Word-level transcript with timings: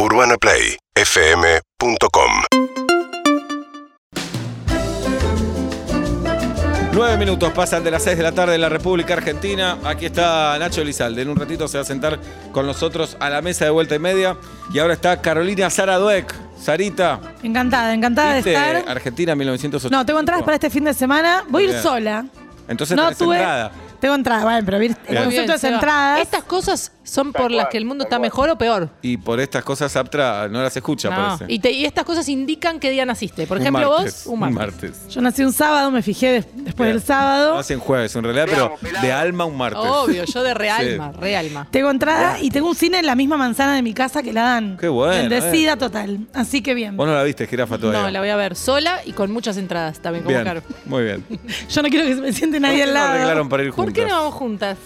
UrbanaPlayFM.com 0.00 2.32
Nueve 6.94 7.18
minutos 7.18 7.52
pasan 7.52 7.84
de 7.84 7.90
las 7.90 8.02
seis 8.02 8.16
de 8.16 8.22
la 8.22 8.32
tarde 8.32 8.54
en 8.54 8.62
la 8.62 8.70
República 8.70 9.12
Argentina. 9.12 9.76
Aquí 9.84 10.06
está 10.06 10.56
Nacho 10.58 10.80
Elizalde. 10.80 11.20
En 11.20 11.28
un 11.28 11.36
ratito 11.36 11.68
se 11.68 11.76
va 11.76 11.82
a 11.82 11.84
sentar 11.84 12.18
con 12.50 12.64
nosotros 12.64 13.18
a 13.20 13.28
la 13.28 13.42
mesa 13.42 13.66
de 13.66 13.72
vuelta 13.72 13.94
y 13.94 13.98
media. 13.98 14.38
Y 14.72 14.78
ahora 14.78 14.94
está 14.94 15.20
Carolina 15.20 15.68
Sara 15.68 15.98
Dueck. 15.98 16.34
Sarita. 16.58 17.20
Encantada, 17.42 17.92
encantada 17.92 18.30
de 18.30 18.36
¿viste 18.36 18.54
estar. 18.54 18.84
Argentina 18.88 19.34
1980. 19.34 19.94
No, 19.94 20.06
tengo 20.06 20.18
entradas 20.20 20.44
para 20.44 20.54
este 20.54 20.70
fin 20.70 20.84
de 20.84 20.94
semana. 20.94 21.44
Voy 21.50 21.64
a 21.64 21.66
ir 21.66 21.70
Bien. 21.72 21.82
sola. 21.82 22.24
Entonces 22.68 22.96
no 22.96 23.02
tenés 23.02 23.18
tuve. 23.18 23.36
entrada. 23.36 23.70
Tengo 24.00 24.14
entrada, 24.14 24.44
bueno, 24.44 24.62
pero 24.64 24.78
el 24.78 24.80
Bien. 24.80 24.96
concepto 25.24 25.52
es 25.52 25.60
Seba. 25.60 25.74
entradas. 25.74 26.20
Estas 26.22 26.42
cosas 26.44 26.90
son 27.10 27.32
por 27.32 27.50
las 27.50 27.68
que 27.68 27.76
el 27.78 27.84
mundo 27.84 28.04
está 28.04 28.18
mejor 28.18 28.48
o 28.50 28.56
peor. 28.56 28.88
Y 29.02 29.16
por 29.16 29.40
estas 29.40 29.64
cosas 29.64 29.94
Aptra 29.96 30.48
no 30.48 30.62
las 30.62 30.76
escucha, 30.76 31.10
No. 31.10 31.16
parece. 31.16 31.44
Y, 31.52 31.58
te- 31.58 31.72
y 31.72 31.84
estas 31.84 32.04
cosas 32.04 32.28
indican 32.28 32.78
qué 32.78 32.90
día 32.90 33.04
naciste. 33.04 33.46
Por 33.46 33.56
Un 33.56 33.62
ejemplo, 33.62 33.90
martes, 33.90 34.22
vos, 34.26 34.32
un 34.32 34.52
martes. 34.54 35.08
Yo 35.08 35.20
nací 35.20 35.42
un 35.42 35.52
sábado, 35.52 35.90
me 35.90 36.02
fijé 36.02 36.32
des- 36.32 36.46
después 36.54 36.86
Bien. 36.88 36.98
del 36.98 37.02
sábado. 37.02 37.54
No 37.54 37.58
hacen 37.60 37.80
jueves 37.80 38.14
en 38.14 38.24
realidad, 38.24 38.46
pero 38.48 38.74
de 39.02 39.12
alma 39.12 39.44
un 39.44 39.56
martes. 39.56 39.82
Obvio, 39.84 40.24
yo 40.24 40.42
de 40.42 40.50
Sí. 40.52 40.56
realma, 40.58 41.12
realma. 41.12 41.68
Tengo 41.70 41.90
entrada 41.90 42.38
y 42.40 42.50
tengo 42.50 42.68
un 42.68 42.74
cine 42.76 42.98
en 43.00 43.06
la 43.06 43.14
misma 43.16 43.36
manzana 43.36 43.74
de 43.74 43.82
mi 43.82 43.92
casa 43.94 44.22
que 44.22 44.32
la 44.32 44.42
dan. 44.42 44.76
Qué 44.78 44.88
bueno, 44.88 45.14
Bendecida 45.28 45.72
eh. 45.72 45.76
total. 45.76 46.20
Así 46.32 46.62
que 46.62 46.74
bien. 46.74 46.96
Vos 46.96 47.06
no 47.06 47.14
la 47.14 47.22
viste, 47.24 47.46
jirafa 47.46 47.76
todavía. 47.78 48.02
No, 48.02 48.10
la 48.10 48.20
voy 48.20 48.28
a 48.28 48.36
ver 48.36 48.54
sola 48.56 49.00
y 49.04 49.12
con 49.12 49.30
muchas 49.32 49.56
entradas 49.56 49.98
también, 50.00 50.24
como 50.24 50.34
Bien, 50.36 50.44
caro. 50.44 50.62
muy 50.86 51.02
bien. 51.04 51.24
Yo 51.68 51.82
no 51.82 51.88
quiero 51.88 52.06
que 52.06 52.14
se 52.14 52.20
me 52.20 52.32
siente 52.32 52.60
nadie 52.60 52.78
¿Por 52.84 52.88
al 52.88 52.94
no 52.94 53.00
lado. 53.00 53.12
arreglaron 53.14 53.48
para 53.48 53.62
ir 53.64 53.70
¿Por 53.70 53.86
juntas? 53.86 53.94
qué 53.94 54.08
no 54.08 54.16
vamos 54.16 54.34
juntas? 54.34 54.78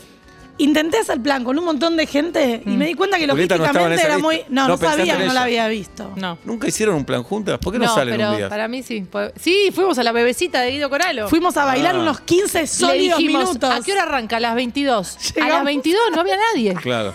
Intenté 0.56 0.98
hacer 0.98 1.20
plan 1.20 1.42
con 1.42 1.58
un 1.58 1.64
montón 1.64 1.96
de 1.96 2.06
gente 2.06 2.62
y 2.64 2.70
me 2.70 2.86
di 2.86 2.94
cuenta 2.94 3.18
que 3.18 3.26
Julieta 3.26 3.56
no 3.58 3.64
estaba 3.64 3.86
en 3.86 3.90
logísticamente 3.90 3.94
esa 3.96 4.06
era 4.06 4.16
lista. 4.16 4.22
muy. 4.48 4.54
No, 4.54 4.62
No 4.62 4.68
no, 4.68 4.78
pensaste 4.78 4.98
sabía 5.00 5.20
en 5.20 5.26
no 5.26 5.32
la 5.34 5.42
había 5.42 5.66
visto. 5.68 6.12
No. 6.14 6.38
¿Nunca 6.44 6.68
hicieron 6.68 6.94
un 6.94 7.04
plan 7.04 7.24
juntas? 7.24 7.58
¿Por 7.58 7.72
qué 7.72 7.78
no, 7.80 7.92
salen 7.92 8.16
pero 8.16 8.30
un 8.30 8.36
día? 8.36 8.48
para 8.48 8.68
mí 8.68 8.84
sí. 8.84 9.04
Sí, 9.34 9.70
fuimos 9.74 9.98
a 9.98 10.04
la 10.04 10.12
bebecita 10.12 10.60
de 10.60 10.70
Guido 10.70 10.88
Coralo. 10.88 11.28
Fuimos 11.28 11.56
a 11.56 11.64
bailar 11.64 11.96
Ah. 11.96 11.98
unos 11.98 12.20
15 12.20 12.60
Le 12.60 12.66
sólidos 12.68 13.18
dijimos, 13.18 13.42
minutos. 13.48 13.68
¿a 13.70 13.80
qué 13.80 13.92
hora 13.92 14.02
arranca? 14.04 14.36
A 14.36 14.40
las 14.40 14.54
22. 14.54 15.16
A 15.16 15.20
Llegamos. 15.34 15.54
las 15.54 15.64
22 15.64 16.00
no 16.14 16.20
había 16.20 16.36
nadie. 16.52 16.74
Claro. 16.82 17.14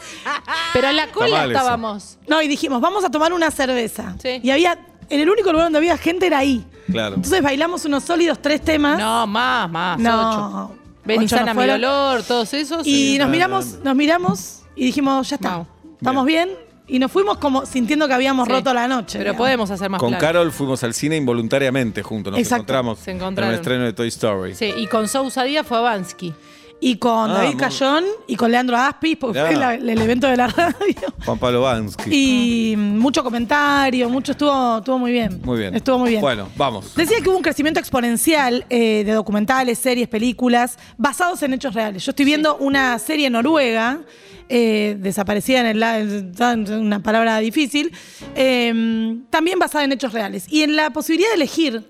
Pero 0.73 0.87
en 0.89 0.95
la 0.97 1.07
cola 1.11 1.37
mal 1.37 1.51
eso. 1.51 1.59
estábamos. 1.59 2.17
No, 2.27 2.41
y 2.41 2.47
dijimos, 2.49 2.81
vamos 2.81 3.05
a 3.05 3.09
tomar 3.09 3.31
una 3.31 3.51
cerveza. 3.51 4.15
Sí. 4.21 4.41
Y 4.43 4.49
había. 4.51 4.79
En 5.09 5.19
el 5.21 5.29
único 5.29 5.51
lugar 5.51 5.65
donde 5.67 5.77
había 5.79 5.97
gente 5.97 6.27
era 6.27 6.37
ahí. 6.39 6.63
Claro. 6.91 7.15
Entonces 7.15 7.41
bailamos 7.41 7.83
unos 7.85 8.03
sólidos 8.03 8.39
tres 8.41 8.61
temas. 8.61 8.99
No, 8.99 9.25
más, 9.25 9.69
más. 9.71 9.97
Ocho. 9.97 10.03
No. 10.03 10.67
Ven 10.69 10.78
y 11.15 11.25
Ocho 11.25 11.35
no 11.35 11.39
sana 11.39 11.53
mi 11.53 11.57
fueron. 11.57 11.81
dolor, 11.81 12.23
todos 12.23 12.53
esos. 12.53 12.85
Y 12.85 13.13
sí. 13.13 13.17
nos 13.17 13.29
miramos, 13.29 13.65
nos 13.83 13.95
miramos 13.95 14.61
y 14.75 14.85
dijimos, 14.85 15.29
ya 15.29 15.35
está. 15.35 15.49
Vamos. 15.49 15.67
Estamos 15.97 16.25
bien. 16.25 16.49
Y 16.91 16.97
nos 16.97 17.11
fuimos 17.11 17.37
como 17.37 17.67
sintiendo 17.67 18.07
que 18.07 18.13
habíamos 18.15 18.47
Sí. 18.47 18.51
roto 18.53 18.73
la 18.73 18.87
noche. 18.87 19.19
Pero 19.19 19.31
digamos. 19.31 19.37
podemos 19.37 19.69
hacer 19.71 19.89
más 19.91 19.99
Con 19.99 20.09
planes. 20.09 20.25
Carol 20.27 20.51
fuimos 20.51 20.83
al 20.83 20.95
cine 20.95 21.17
involuntariamente 21.17 22.01
juntos. 22.01 22.31
Nos 22.31 22.39
Exacto. 22.39 22.61
encontramos 22.63 22.99
Se 22.99 23.11
en 23.11 23.17
encontraron. 23.17 23.53
el 23.53 23.59
estreno 23.59 23.83
de 23.83 23.93
Toy 23.93 24.07
Story. 24.07 24.55
Sí, 24.55 24.73
y 24.75 24.87
con 24.87 25.07
Sousa 25.07 25.43
Díaz 25.43 25.67
fue 25.67 25.77
a 25.77 25.81
Bansky. 25.81 26.33
Y 26.81 26.95
con 26.95 27.29
Ah, 27.29 27.33
David 27.33 27.47
muy- 27.49 27.57
Cayón 27.57 28.05
y 28.27 28.35
con 28.37 28.51
Leandro 28.51 28.77
Aspis, 28.77 29.17
porque 29.17 29.39
fue 29.41 29.55
la- 29.57 29.73
el 29.75 30.01
evento 30.01 30.27
de 30.27 30.37
la 30.37 30.47
radio. 30.47 30.95
Juan 31.25 31.37
Pablo 31.37 31.61
Bansky. 31.61 32.09
Y 32.71 32.75
mucho 32.77 33.21
comentario, 33.23 34.07
mucho, 34.09 34.31
estuvo, 34.31 34.77
estuvo 34.77 34.97
muy 34.97 35.11
bien. 35.11 35.41
Muy 35.43 35.59
bien. 35.59 35.75
Estuvo 35.75 35.99
muy 35.99 36.11
bien. 36.11 36.21
Bueno, 36.21 36.47
vamos. 36.55 36.95
Decía 36.95 37.17
que 37.21 37.27
hubo 37.29 37.35
un 37.35 37.43
crecimiento 37.43 37.81
exponencial 37.81 38.65
eh, 38.69 39.03
de 39.05 39.11
documentales, 39.11 39.77
series, 39.77 40.07
películas, 40.07 40.77
basados 40.97 41.43
en 41.43 41.53
hechos 41.53 41.73
reales. 41.73 42.05
Yo 42.05 42.11
estoy 42.11 42.23
viendo 42.25 42.55
una 42.57 42.97
serie 42.99 43.29
noruega, 43.29 43.99
eh, 44.47 44.95
desaparecida 44.99 45.59
en 45.59 45.65
el 45.65 45.79
la- 45.81 45.99
en 45.99 46.71
una 46.73 47.03
palabra 47.03 47.39
difícil, 47.39 47.91
eh, 48.35 49.17
también 49.29 49.59
basada 49.59 49.83
en 49.83 49.91
hechos 49.91 50.13
reales. 50.13 50.45
Y 50.49 50.61
en 50.63 50.75
la 50.77 50.91
posibilidad 50.91 51.29
de 51.31 51.35
elegir 51.35 51.83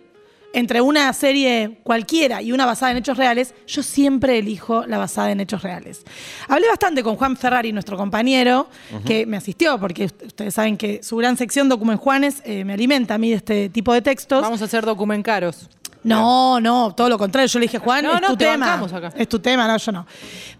entre 0.53 0.81
una 0.81 1.11
serie 1.13 1.79
cualquiera 1.83 2.41
y 2.41 2.51
una 2.51 2.65
basada 2.65 2.91
en 2.91 2.97
hechos 2.97 3.17
reales, 3.17 3.53
yo 3.67 3.83
siempre 3.83 4.39
elijo 4.39 4.85
la 4.87 4.97
basada 4.97 5.31
en 5.31 5.39
hechos 5.41 5.61
reales. 5.61 6.03
Hablé 6.47 6.67
bastante 6.67 7.03
con 7.03 7.15
Juan 7.17 7.37
Ferrari, 7.37 7.71
nuestro 7.71 7.97
compañero, 7.97 8.67
que 9.05 9.25
me 9.25 9.37
asistió, 9.37 9.79
porque 9.79 10.07
ust- 10.07 10.25
ustedes 10.27 10.53
saben 10.53 10.75
que 10.77 11.03
su 11.03 11.17
gran 11.17 11.37
sección 11.37 11.69
Document 11.69 11.99
Juanes 12.01 12.41
eh, 12.45 12.63
me 12.65 12.73
alimenta 12.73 13.15
a 13.15 13.17
mí 13.17 13.29
de 13.29 13.35
este 13.35 13.69
tipo 13.69 13.93
de 13.93 14.01
textos. 14.01 14.41
Vamos 14.41 14.61
a 14.61 14.65
hacer 14.65 14.85
documencaros. 14.85 15.69
No, 16.01 16.61
no, 16.61 16.95
todo 16.95 17.09
lo 17.09 17.17
contrario. 17.17 17.47
Yo 17.49 17.59
le 17.59 17.65
dije, 17.65 17.77
Juan, 17.77 18.05
No, 18.05 18.15
es 18.15 18.21
no, 18.21 18.27
tu 18.29 18.37
te 18.37 18.45
tema. 18.45 18.75
acá. 18.81 19.11
Es 19.17 19.27
tu 19.27 19.37
tema, 19.39 19.67
no, 19.67 19.75
yo 19.77 19.91
no. 19.91 20.07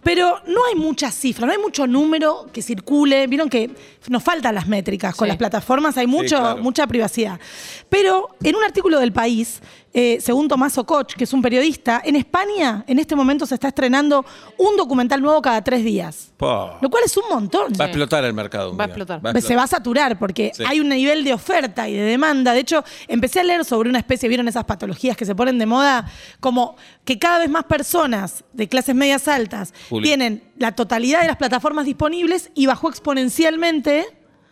Pero 0.04 0.38
no 0.48 0.66
hay 0.66 0.76
mucha 0.76 1.10
cifra, 1.12 1.46
no 1.46 1.54
hay 1.54 1.58
mucho 1.58 1.88
número 1.88 2.48
que 2.52 2.62
circule. 2.62 3.26
Vieron 3.26 3.50
que 3.50 3.72
nos 4.10 4.22
faltan 4.22 4.54
las 4.54 4.68
métricas. 4.68 5.16
Con 5.16 5.28
Sí. 5.28 5.30
las 5.30 5.38
plataformas 5.38 5.96
hay 5.98 6.08
mucho, 6.08 6.38
claro. 6.40 6.58
mucha 6.62 6.86
privacidad. 6.88 7.40
Pero 7.88 8.28
en 8.44 8.54
un 8.58 8.64
artículo 8.66 9.00
del 9.00 9.14
país, 9.14 9.62
eh, 9.94 10.20
según 10.22 10.48
Tomás 10.48 10.78
Ococh, 10.78 11.14
que 11.16 11.24
es 11.24 11.34
un 11.34 11.42
periodista, 11.42 12.02
en 12.06 12.16
España 12.16 12.84
en 12.88 13.00
este 13.00 13.16
momento 13.16 13.46
se 13.48 13.56
está 13.56 13.70
estrenando 13.70 14.24
un 14.58 14.78
documental 14.78 15.22
nuevo 15.22 15.42
cada 15.42 15.64
tres 15.64 15.84
días. 15.84 16.32
Lo 16.40 16.90
cual 16.90 17.04
es 17.06 17.18
un 17.18 17.24
montón. 17.30 17.74
Va 17.80 17.86
a 17.86 17.88
explotar 17.88 18.24
el 18.24 18.34
mercado. 18.34 18.72
un 18.72 18.80
Va 18.80 18.84
a 18.84 18.88
explotar. 18.88 19.42
Se 19.42 19.56
va 19.56 19.64
a 19.64 19.68
saturar 19.68 20.18
porque 20.20 20.52
Sí. 20.54 20.64
hay 20.68 20.80
un 20.80 20.90
nivel 20.90 21.24
de 21.24 21.34
oferta 21.34 21.90
y 21.90 21.94
de 21.96 22.04
demanda. 22.04 22.54
De 22.54 22.60
hecho, 22.60 22.84
empecé 23.08 23.40
a 23.40 23.44
leer 23.44 23.66
sobre 23.66 23.90
una 23.90 24.00
especie, 24.00 24.30
¿vieron 24.30 24.48
esas 24.48 24.64
patologías 24.66 25.18
que 25.18 25.26
se 25.26 25.34
ponen 25.36 25.58
de 25.58 25.66
moda? 25.66 26.06
Como 26.40 26.76
que 27.04 27.18
cada 27.18 27.40
vez 27.40 27.50
más 27.50 27.64
personas 27.66 28.44
de 28.54 28.68
clases 28.68 28.94
medias 28.96 29.28
altas 29.28 29.74
Juli. 29.90 30.06
tienen 30.08 30.44
la 30.58 30.74
totalidad 30.74 31.22
de 31.22 31.28
las 31.28 31.38
plataformas 31.38 31.86
disponibles 31.86 32.52
y 32.54 32.68
bajó 32.68 32.90
exponencialmente 32.90 34.06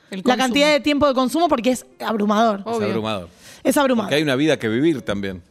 la 0.10 0.38
cantidad 0.38 0.72
de 0.72 0.80
tiempo 0.80 1.08
de 1.08 1.14
consumo 1.14 1.48
porque 1.48 1.72
es 1.72 1.86
abrumador. 2.00 2.62
Es 2.66 2.82
abrumador. 2.82 3.30
Es. 3.64 4.04
Porque 4.04 4.16
hay 4.16 4.24
una 4.24 4.36
vida 4.36 4.58
que 4.58 4.68
vivir 4.70 5.02
también. 5.02 5.42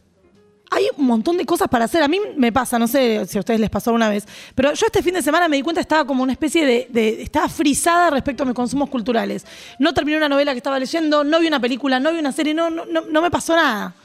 Hay 0.69 0.85
un 0.97 1.05
montón 1.05 1.37
de 1.37 1.45
cosas 1.45 1.69
para 1.69 1.85
hacer. 1.85 2.03
A 2.03 2.09
mí 2.09 2.19
me 2.35 2.51
pasa, 2.51 2.77
no 2.77 2.87
sé 2.89 3.25
si 3.25 3.37
a 3.37 3.39
ustedes 3.39 3.57
les 3.59 3.69
pasó 3.69 3.93
una 3.93 4.09
vez, 4.09 4.25
pero 4.53 4.73
yo 4.73 4.85
este 4.85 5.01
fin 5.01 5.13
de 5.13 5.21
semana 5.21 5.47
me 5.47 5.55
di 5.55 5.61
cuenta 5.63 5.79
que 5.79 5.83
estaba 5.83 6.03
como 6.05 6.23
una 6.23 6.33
especie 6.33 6.65
de, 6.65 6.87
de- 6.89 7.21
estaba 7.21 7.47
frisada 7.47 8.09
respecto 8.09 8.43
a 8.43 8.45
mis 8.45 8.53
consumos 8.53 8.89
culturales. 8.89 9.45
No 9.79 9.93
terminé 9.93 10.17
una 10.17 10.27
novela 10.27 10.51
que 10.51 10.57
estaba 10.57 10.77
leyendo, 10.77 11.23
no 11.23 11.39
vi 11.39 11.47
una 11.47 11.61
película, 11.61 12.01
no 12.01 12.11
vi 12.11 12.19
una 12.19 12.33
serie, 12.33 12.53
no, 12.53 12.69
no, 12.69 12.85
no, 12.85 13.01
no 13.09 13.21
me 13.21 13.31
pasó 13.31 13.55
nada. 13.55 13.95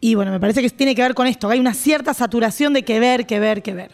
Y 0.00 0.14
bueno, 0.14 0.30
me 0.32 0.40
parece 0.40 0.62
que 0.62 0.70
tiene 0.70 0.94
que 0.94 1.02
ver 1.02 1.14
con 1.14 1.26
esto, 1.26 1.46
que 1.48 1.54
hay 1.54 1.60
una 1.60 1.74
cierta 1.74 2.14
saturación 2.14 2.72
de 2.72 2.82
que 2.82 2.98
ver, 2.98 3.26
que 3.26 3.38
ver, 3.38 3.62
que 3.62 3.74
ver. 3.74 3.90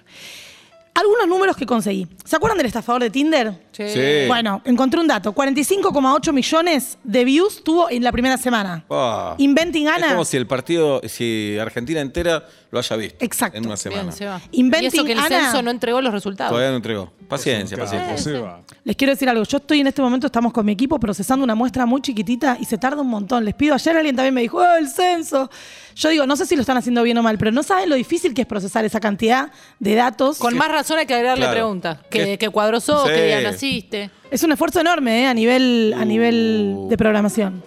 Algunos 0.98 1.28
números 1.28 1.56
que 1.56 1.66
conseguí. 1.66 2.06
¿Se 2.24 2.36
acuerdan 2.36 2.56
del 2.58 2.66
estafador 2.66 3.02
de 3.02 3.10
Tinder? 3.10 3.52
Sí. 3.72 3.88
Sí. 3.88 4.00
Bueno, 4.28 4.62
encontré 4.64 4.98
un 5.00 5.06
dato. 5.06 5.32
45,8 5.34 6.32
millones 6.32 6.98
de 7.04 7.24
views 7.24 7.62
tuvo 7.62 7.90
en 7.90 8.02
la 8.02 8.12
primera 8.12 8.36
semana. 8.38 8.84
Pa. 8.88 9.34
Inventing 9.38 9.86
Es 9.88 9.92
Anna. 9.94 10.08
como 10.12 10.24
si 10.24 10.36
el 10.36 10.46
partido, 10.46 11.00
si 11.06 11.58
Argentina 11.60 12.00
entera 12.00 12.44
lo 12.70 12.78
haya 12.78 12.96
visto. 12.96 13.24
Exacto. 13.24 13.56
En 13.58 13.66
una 13.66 13.76
semana. 13.76 14.12
Bien. 14.18 14.30
Inventing 14.52 14.84
y 14.84 14.96
eso 14.96 15.04
que 15.04 15.12
el 15.12 15.18
Ana. 15.18 15.28
censo 15.28 15.62
no 15.62 15.70
entregó 15.70 16.00
los 16.00 16.12
resultados. 16.12 16.50
Todavía 16.50 16.70
no 16.70 16.76
entregó. 16.76 17.12
Paciencia, 17.28 17.76
paciencia. 17.76 18.58
Les 18.84 18.96
quiero 18.96 19.12
decir 19.12 19.28
algo. 19.28 19.42
Yo 19.44 19.56
estoy 19.58 19.80
en 19.80 19.86
este 19.86 20.02
momento, 20.02 20.26
estamos 20.26 20.52
con 20.52 20.64
mi 20.66 20.72
equipo 20.72 20.98
procesando 21.00 21.44
una 21.44 21.54
muestra 21.54 21.86
muy 21.86 22.00
chiquitita 22.00 22.56
y 22.60 22.64
se 22.64 22.78
tarda 22.78 23.00
un 23.02 23.08
montón. 23.08 23.44
Les 23.44 23.54
pido, 23.54 23.74
ayer 23.74 23.96
alguien 23.96 24.14
también 24.16 24.34
me 24.34 24.40
dijo, 24.42 24.58
¡oh, 24.58 24.76
el 24.76 24.88
censo! 24.88 25.50
Yo 25.94 26.08
digo, 26.10 26.26
no 26.26 26.36
sé 26.36 26.46
si 26.46 26.54
lo 26.56 26.60
están 26.60 26.76
haciendo 26.76 27.02
bien 27.02 27.16
o 27.18 27.22
mal, 27.22 27.38
pero 27.38 27.50
no 27.52 27.62
saben 27.62 27.88
lo 27.88 27.94
difícil 27.96 28.34
que 28.34 28.42
es 28.42 28.46
procesar 28.46 28.84
esa 28.84 29.00
cantidad 29.00 29.50
de 29.78 29.94
datos. 29.94 30.38
Con 30.38 30.56
más 30.56 30.68
razón 30.70 30.98
hay 30.98 31.06
que 31.06 31.14
agregarle 31.14 31.44
Claro. 31.44 31.54
preguntas. 31.54 31.98
¿Qué? 32.10 32.24
¿Qué, 32.24 32.38
qué 32.38 32.48
cuadro 32.50 32.80
sos? 32.80 33.04
Sí. 33.08 33.14
¿Qué 33.14 33.26
día 33.26 33.40
naciste? 33.40 34.10
Es 34.30 34.42
un 34.42 34.52
esfuerzo 34.52 34.80
enorme 34.80 35.22
¿eh? 35.22 35.26
a, 35.26 35.34
nivel, 35.34 35.94
a 35.96 36.04
nivel 36.04 36.86
de 36.88 36.96
programación. 36.96 37.62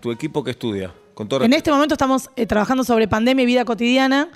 Tu 0.00 0.10
equipo 0.12 0.42
que 0.44 0.50
estudia. 0.52 0.92
Con 1.18 1.28
todo 1.28 1.42
En 1.44 1.52
este 1.52 1.72
momento 1.72 1.94
estamos 1.94 2.30
eh, 2.36 2.46
trabajando 2.46 2.84
sobre 2.84 3.08
pandemia 3.08 3.42
y 3.42 3.46
vida 3.46 3.64
cotidiana. 3.64 4.28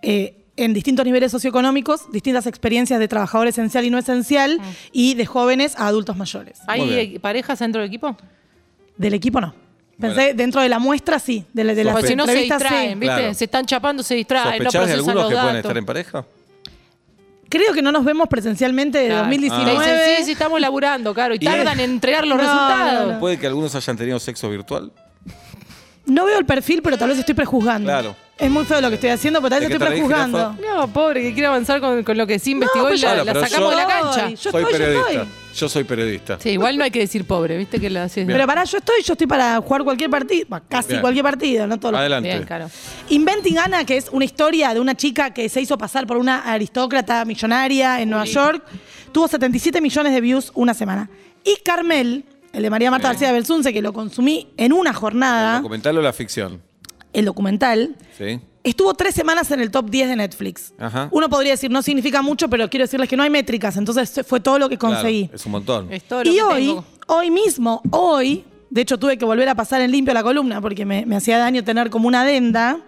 eh, 0.00 0.36
en 0.56 0.72
distintos 0.74 1.04
niveles 1.06 1.30
socioeconómicos, 1.32 2.10
distintas 2.12 2.46
experiencias 2.46 2.98
de 2.98 3.08
trabajador 3.08 3.46
esencial 3.46 3.84
y 3.84 3.90
no 3.90 3.96
esencial, 3.98 4.58
y 4.92 5.14
de 5.14 5.24
jóvenes 5.24 5.74
a 5.76 5.86
adultos 5.86 6.16
mayores. 6.16 6.60
¿Hay 6.66 6.82
eh, 7.14 7.20
parejas 7.20 7.58
dentro 7.60 7.80
del 7.82 7.88
equipo? 7.88 8.16
Del 8.96 9.14
equipo 9.14 9.40
no. 9.40 9.54
Pensé 9.98 10.14
Bueno. 10.20 10.36
dentro 10.36 10.60
de 10.62 10.68
la 10.70 10.78
muestra 10.78 11.18
sí, 11.18 11.44
de, 11.54 11.64
la- 11.64 11.74
de 11.74 11.84
las 11.84 12.04
si 12.06 12.16
no 12.16 12.26
se 12.26 12.34
distraen, 12.34 12.92
sí. 12.94 12.98
¿viste? 13.00 13.16
Claro. 13.16 13.34
Se 13.34 13.44
están 13.44 13.64
chapando, 13.66 14.02
se 14.02 14.14
distraen, 14.16 14.62
no 14.62 14.70
¿Sospechás 14.70 14.72
de 14.72 14.78
procesan 14.94 14.98
algunos 14.98 15.14
los 15.22 15.28
que 15.32 15.42
pueden 15.44 15.56
estar 15.56 15.76
en 15.78 15.86
pareja? 15.86 16.24
Creo 17.48 17.72
que 17.74 17.82
no 17.82 17.92
nos 17.92 18.04
vemos 18.04 18.28
presencialmente 18.28 18.98
de 18.98 19.06
Claro. 19.06 19.20
2019. 19.22 19.72
Le 19.72 19.78
dicen, 19.78 20.16
sí, 20.18 20.24
sí, 20.24 20.32
estamos 20.32 20.60
laburando, 20.60 21.12
claro. 21.14 21.34
Y 21.34 21.38
Y- 21.38 21.44
tardan 21.44 21.80
en 21.80 21.90
entregar 21.90 22.26
los 22.26 22.36
No, 22.38 22.44
resultados. 22.44 23.06
no, 23.06 23.12
no. 23.14 23.20
¿Puede 23.20 23.38
que 23.38 23.46
algunos 23.46 23.74
hayan 23.74 23.96
tenido 23.96 24.18
sexo 24.18 24.48
virtual? 24.50 24.92
No 26.10 26.24
veo 26.26 26.38
el 26.38 26.44
perfil, 26.46 26.82
pero 26.82 26.98
tal 26.98 27.08
vez 27.10 27.18
estoy 27.18 27.34
prejuzgando. 27.34 27.86
Claro. 27.88 28.16
Es 28.36 28.50
muy 28.50 28.64
feo 28.64 28.80
lo 28.80 28.88
que 28.88 28.94
estoy 28.94 29.10
haciendo, 29.10 29.40
pero 29.40 29.50
tal 29.50 29.60
¿De 29.60 29.66
vez 29.68 29.78
qué 29.78 29.84
estoy 29.84 29.88
te 29.98 30.02
reís, 30.02 30.08
prejuzgando. 30.08 30.56
No, 30.66 30.88
pobre, 30.92 31.20
que 31.22 31.32
quiere 31.34 31.46
avanzar 31.48 31.78
con, 31.80 32.02
con 32.02 32.16
lo 32.16 32.26
que 32.26 32.38
sí 32.38 32.52
investigó 32.52 32.88
y 32.90 32.96
la, 32.98 33.12
Claro, 33.22 33.24
la 33.24 33.34
sacamos 33.46 33.58
yo- 33.58 33.70
de 33.70 33.76
la 33.76 33.86
cancha. 33.86 34.28
Yo 34.30 34.36
soy 34.36 34.62
estoy, 34.62 34.62
yo 34.62 34.68
periodista. 34.70 35.10
estoy. 35.12 35.28
Yo 35.54 35.68
soy 35.68 35.84
periodista. 35.84 36.38
Sí, 36.40 36.48
igual 36.50 36.78
no 36.78 36.84
hay 36.84 36.90
que 36.90 37.00
decir 37.00 37.24
pobre, 37.26 37.56
¿viste? 37.58 37.78
Que 37.78 37.90
la. 37.90 38.08
Pero 38.08 38.46
pará, 38.46 38.64
yo 38.64 38.78
estoy, 38.78 39.02
yo 39.04 39.12
estoy 39.12 39.26
para 39.26 39.60
jugar 39.60 39.82
cualquier 39.84 40.08
partido, 40.08 40.46
bah, 40.48 40.62
casi 40.66 40.88
Bien. 40.90 41.00
cualquier 41.02 41.24
partido, 41.24 41.66
no 41.66 41.78
todos 41.78 41.92
los 41.92 41.98
Adelante. 42.00 42.28
Bien, 42.30 42.44
claro. 42.44 42.70
Inventing 43.10 43.58
Anna, 43.58 43.84
que 43.84 43.96
es 43.98 44.08
una 44.10 44.24
historia 44.24 44.72
de 44.72 44.80
una 44.80 44.94
chica 44.96 45.34
que 45.34 45.48
se 45.48 45.60
hizo 45.60 45.76
pasar 45.76 46.06
por 46.06 46.16
una 46.16 46.40
aristócrata 46.50 47.24
millonaria 47.26 48.00
en 48.00 48.08
Nueva 48.10 48.24
York, 48.24 48.64
tuvo 49.12 49.28
77 49.28 49.80
millones 49.82 50.12
de 50.14 50.20
views 50.20 50.50
una 50.54 50.72
semana. 50.72 51.10
Y 51.44 51.56
Carmel, 51.64 52.24
el 52.52 52.62
de 52.62 52.70
María 52.70 52.90
Marta 52.90 53.08
Sí. 53.08 53.12
García 53.12 53.32
Belsunce, 53.32 53.72
que 53.72 53.82
lo 53.82 53.92
consumí 53.92 54.48
en 54.56 54.72
una 54.72 54.90
¿El 54.90 54.96
jornada, 54.96 55.56
documental 55.58 55.96
o 55.98 56.02
la 56.02 56.12
ficción? 56.12 56.60
el 57.12 57.24
documental, 57.24 57.96
Sí. 58.16 58.40
estuvo 58.62 58.94
tres 58.94 59.14
semanas 59.14 59.50
en 59.50 59.60
el 59.60 59.70
top 59.70 59.90
10 59.90 60.08
de 60.08 60.16
Netflix. 60.16 60.72
Ajá. 60.78 61.08
Uno 61.10 61.28
podría 61.28 61.52
decir, 61.52 61.70
no 61.70 61.82
significa 61.82 62.22
mucho, 62.22 62.48
pero 62.48 62.68
quiero 62.70 62.84
decirles 62.84 63.08
que 63.08 63.16
no 63.16 63.22
hay 63.22 63.30
métricas, 63.30 63.76
entonces 63.76 64.20
fue 64.26 64.40
todo 64.40 64.58
lo 64.58 64.68
que 64.68 64.78
conseguí. 64.78 65.22
Claro, 65.24 65.36
es 65.36 65.46
un 65.46 65.52
montón. 65.52 65.92
Es 65.92 66.04
todo 66.04 66.22
lo 66.24 66.30
Y 66.30 66.34
que 66.36 66.42
hoy, 66.42 66.66
tengo. 66.66 66.84
hoy 67.08 67.30
mismo, 67.30 67.82
hoy, 67.90 68.44
de 68.70 68.80
hecho 68.82 68.98
tuve 68.98 69.18
que 69.18 69.24
volver 69.24 69.48
a 69.48 69.54
pasar 69.56 69.80
en 69.80 69.90
limpio 69.90 70.14
la 70.14 70.22
columna 70.22 70.60
porque 70.60 70.84
me, 70.84 71.04
me 71.06 71.16
hacía 71.16 71.38
daño 71.38 71.64
tener 71.64 71.90
como 71.90 72.06
una 72.06 72.22
adenda. 72.22 72.78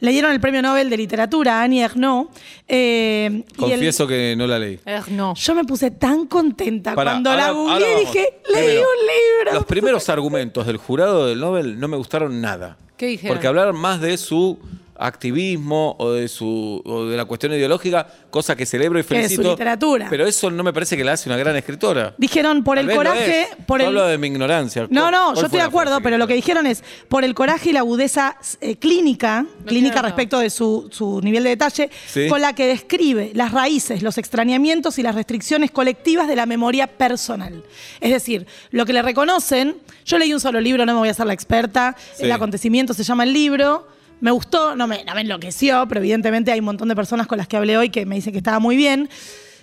Le 0.00 0.10
dieron 0.12 0.32
el 0.32 0.40
premio 0.40 0.62
Nobel 0.62 0.88
de 0.88 0.96
Literatura 0.96 1.60
a 1.60 1.64
Annie 1.64 1.82
Ernaux. 1.82 2.30
eh, 2.66 3.28
y 3.32 3.36
el- 3.36 3.56
Confieso 3.56 4.06
que 4.06 4.34
no 4.36 4.46
la 4.46 4.58
leí. 4.58 4.78
No. 5.10 5.34
yo 5.34 5.54
me 5.54 5.64
puse 5.64 5.90
tan 5.90 6.26
contenta 6.26 6.94
Pará, 6.94 7.12
cuando 7.12 7.30
ahora- 7.30 7.46
la 7.46 7.52
googleé 7.52 7.94
vamos. 7.94 8.12
dije, 8.12 8.28
leí 8.52 8.62
Primero, 8.64 8.80
un 8.80 9.06
libro. 9.06 9.54
Los 9.54 9.64
primeros 9.66 10.08
argumentos 10.08 10.66
del 10.66 10.76
jurado 10.78 11.26
del 11.26 11.38
Nobel 11.40 11.78
no 11.78 11.88
me 11.88 11.96
gustaron 11.96 12.40
nada. 12.40 12.76
¿Qué 12.96 13.06
dijeron? 13.06 13.34
Porque 13.36 13.46
hablaron 13.46 13.76
más 13.76 14.00
de 14.00 14.16
su 14.16 14.58
activismo 15.00 15.96
o 15.98 16.12
de 16.12 16.28
su 16.28 16.80
o 16.84 17.06
de 17.06 17.16
la 17.16 17.24
cuestión 17.24 17.52
ideológica, 17.52 18.06
cosa 18.30 18.54
que 18.54 18.66
celebro 18.66 18.98
y 18.98 19.02
su 19.02 19.08
felicito. 19.08 19.42
literatura. 19.50 20.06
Pero 20.10 20.26
eso 20.26 20.50
no 20.50 20.62
me 20.62 20.72
parece 20.72 20.96
que 20.96 21.04
la 21.04 21.12
hace 21.12 21.28
una 21.28 21.36
gran 21.38 21.56
escritora. 21.56 22.14
Dijeron 22.18 22.62
por 22.62 22.76
Tal 22.76 22.88
el 22.90 22.96
coraje, 22.96 23.42
es. 23.42 23.48
por 23.66 23.78
No 23.80 23.84
el 23.84 23.88
hablo 23.88 24.06
de 24.06 24.18
mi 24.18 24.28
ignorancia. 24.28 24.86
No, 24.90 25.02
¿Cuál- 25.02 25.12
no, 25.12 25.34
yo 25.34 25.42
estoy 25.46 25.58
de 25.60 25.66
acuerdo, 25.66 26.00
pero 26.00 26.18
lo 26.18 26.26
que 26.26 26.34
dijeron 26.34 26.66
es 26.66 26.82
por 27.08 27.24
el 27.24 27.34
coraje 27.34 27.70
y 27.70 27.72
la 27.72 27.80
agudeza 27.80 28.36
eh, 28.60 28.76
clínica, 28.76 29.46
clínica 29.66 30.02
respecto 30.02 30.38
de 30.38 30.50
su, 30.50 30.88
su 30.92 31.20
nivel 31.22 31.44
de 31.44 31.50
detalle, 31.50 31.90
Sí. 32.06 32.28
con 32.28 32.40
la 32.40 32.54
que 32.54 32.66
describe 32.66 33.32
las 33.34 33.52
raíces, 33.52 34.02
los 34.02 34.18
extrañamientos 34.18 34.98
y 34.98 35.02
las 35.02 35.14
restricciones 35.14 35.70
colectivas 35.70 36.28
de 36.28 36.36
la 36.36 36.46
memoria 36.46 36.86
personal. 36.86 37.62
Es 38.00 38.10
decir, 38.12 38.46
lo 38.70 38.84
que 38.86 38.92
le 38.92 39.02
reconocen, 39.02 39.76
yo 40.04 40.18
leí 40.18 40.32
un 40.32 40.40
solo 40.40 40.60
libro, 40.60 40.84
no 40.86 40.92
me 40.92 40.98
voy 40.98 41.08
a 41.08 41.12
hacer 41.12 41.26
la 41.26 41.32
experta, 41.32 41.96
Sí. 42.16 42.24
el 42.24 42.32
acontecimiento 42.32 42.94
se 42.94 43.02
llama 43.04 43.24
el 43.24 43.32
libro. 43.32 43.86
Me 44.20 44.30
gustó, 44.30 44.76
no 44.76 44.86
me, 44.86 45.04
no 45.04 45.14
me 45.14 45.22
enloqueció, 45.22 45.86
pero 45.88 46.00
evidentemente 46.00 46.52
hay 46.52 46.58
un 46.58 46.66
montón 46.66 46.88
de 46.88 46.96
personas 46.96 47.26
con 47.26 47.38
las 47.38 47.48
que 47.48 47.56
hablé 47.56 47.76
hoy 47.76 47.90
que 47.90 48.04
me 48.06 48.14
dicen 48.16 48.32
que 48.32 48.38
estaba 48.38 48.58
muy 48.58 48.76
bien, 48.76 49.08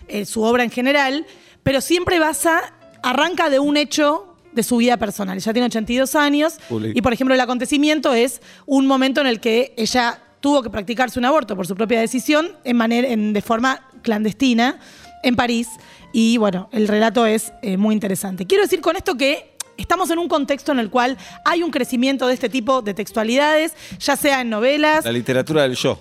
eh, 0.08 0.26
su 0.26 0.42
obra 0.44 0.64
en 0.64 0.72
general, 0.72 1.26
pero 1.64 1.82
siempre 1.82 2.20
basa, 2.20 2.74
arranca 3.04 3.50
de 3.50 3.60
un 3.60 3.78
hecho 3.78 4.36
de 4.54 4.64
su 4.64 4.78
vida 4.78 4.98
personal. 4.98 5.38
Ella 5.38 5.54
tiene 5.54 5.68
82 5.68 6.16
años 6.16 6.56
y, 6.96 7.02
por 7.02 7.14
ejemplo, 7.14 7.36
el 7.36 7.42
acontecimiento 7.42 8.14
es 8.14 8.42
un 8.66 8.88
momento 8.88 9.22
en 9.22 9.28
el 9.28 9.40
que 9.40 9.74
ella 9.78 10.20
tuvo 10.40 10.64
que 10.64 10.70
practicarse 10.70 11.20
un 11.20 11.26
aborto 11.26 11.56
por 11.56 11.68
su 11.68 11.76
propia 11.76 12.00
decisión 12.00 12.52
en 12.64 12.78
manera, 12.78 13.08
en- 13.08 13.34
de 13.34 13.42
forma 13.42 13.88
clandestina 14.02 14.80
en 15.24 15.36
París. 15.36 15.68
Y 16.14 16.38
bueno, 16.38 16.70
el 16.72 16.88
relato 16.88 17.26
es 17.26 17.52
eh, 17.62 17.78
muy 17.78 17.94
interesante. 17.94 18.48
Quiero 18.48 18.64
decir 18.64 18.82
con 18.82 18.96
esto 18.96 19.16
que 19.16 19.57
estamos 19.78 20.10
en 20.12 20.20
un 20.20 20.28
contexto 20.28 20.72
en 20.72 20.80
el 20.80 20.90
cual 20.90 21.18
hay 21.46 21.64
un 21.64 21.72
crecimiento 21.72 22.28
de 22.28 22.34
este 22.34 22.50
tipo 22.50 22.82
de 22.82 22.94
textualidades, 22.94 23.74
ya 24.00 24.16
sea 24.16 24.42
en 24.42 24.50
novelas, 24.50 25.06
La 25.06 25.12
literatura 25.12 25.64
del 25.64 25.76
yo. 25.76 26.00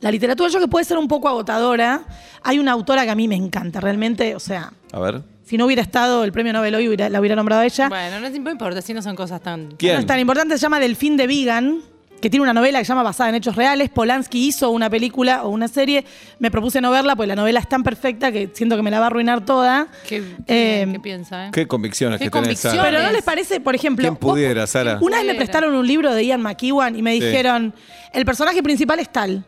la 0.00 0.10
literatura 0.10 0.48
yo 0.48 0.60
que 0.60 0.68
puede 0.68 0.84
ser 0.84 0.96
un 0.98 1.08
poco 1.08 1.28
agotadora. 1.28 2.02
Hay 2.42 2.58
una 2.58 2.72
autora 2.72 3.04
que 3.04 3.10
a 3.10 3.14
mí 3.14 3.26
me 3.28 3.34
encanta, 3.36 3.80
realmente, 3.80 4.34
o 4.36 4.40
sea, 4.40 4.72
A 4.92 5.00
ver. 5.00 5.22
si 5.44 5.56
no 5.58 5.66
hubiera 5.66 5.82
estado 5.82 6.22
el 6.24 6.30
premio 6.32 6.52
Nobel 6.52 6.74
hoy, 6.76 6.86
hubiera- 6.88 7.08
la 7.08 7.18
hubiera 7.20 7.34
nombrado 7.34 7.62
ella. 7.62 7.88
Bueno, 7.88 8.20
no 8.20 8.30
no 8.30 8.50
importa, 8.50 8.80
si 8.80 8.94
no 8.94 9.02
son 9.02 9.16
cosas 9.16 9.40
tan. 9.42 9.72
¿Quién? 9.76 9.94
No 9.94 10.00
es 10.00 10.06
tan 10.06 10.20
importante, 10.20 10.56
se 10.56 10.62
llama 10.62 10.78
Delfín 10.78 11.16
de 11.16 11.26
Vegan, 11.26 11.80
que 12.20 12.30
tiene 12.30 12.42
una 12.42 12.52
novela 12.52 12.78
que 12.78 12.84
se 12.84 12.88
llama 12.88 13.02
Basada 13.02 13.28
en 13.30 13.36
Hechos 13.36 13.54
Reales. 13.56 13.90
Polanski 13.90 14.46
hizo 14.48 14.70
una 14.70 14.90
película 14.90 15.44
o 15.44 15.48
una 15.50 15.68
serie. 15.68 16.04
Me 16.38 16.50
propuse 16.50 16.80
no 16.80 16.90
verla, 16.90 17.14
porque 17.16 17.28
la 17.28 17.36
novela 17.36 17.60
es 17.60 17.68
tan 17.68 17.82
perfecta 17.82 18.32
que 18.32 18.50
siento 18.54 18.76
que 18.76 18.82
me 18.82 18.90
la 18.90 18.98
va 18.98 19.04
a 19.04 19.08
arruinar 19.08 19.44
toda. 19.44 19.88
¿Qué, 20.08 20.22
Eh, 20.46 20.88
qué 20.92 21.00
piensa, 21.00 21.46
eh? 21.46 21.50
Qué 21.52 21.66
convicciones 21.66 22.18
Qué 22.18 22.24
que 22.24 22.30
tenés. 22.30 22.58
Sara. 22.58 22.82
Pero 22.82 23.02
¿no 23.02 23.12
les 23.12 23.22
parece, 23.22 23.60
por 23.60 23.74
ejemplo... 23.74 24.02
¿Quién 24.02 24.16
pudiera, 24.16 24.62
vos- 24.62 24.70
Sara? 24.70 24.98
Una 25.00 25.18
vez 25.18 25.26
me 25.26 25.34
prestaron 25.34 25.74
un 25.74 25.86
libro 25.86 26.14
de 26.14 26.24
Ian 26.26 26.42
McEwan 26.42 26.96
y 26.96 27.02
me 27.02 27.12
Sí. 27.14 27.20
dijeron, 27.20 27.74
el 28.12 28.24
personaje 28.24 28.62
principal 28.62 28.98
es 29.00 29.10
tal. 29.12 29.44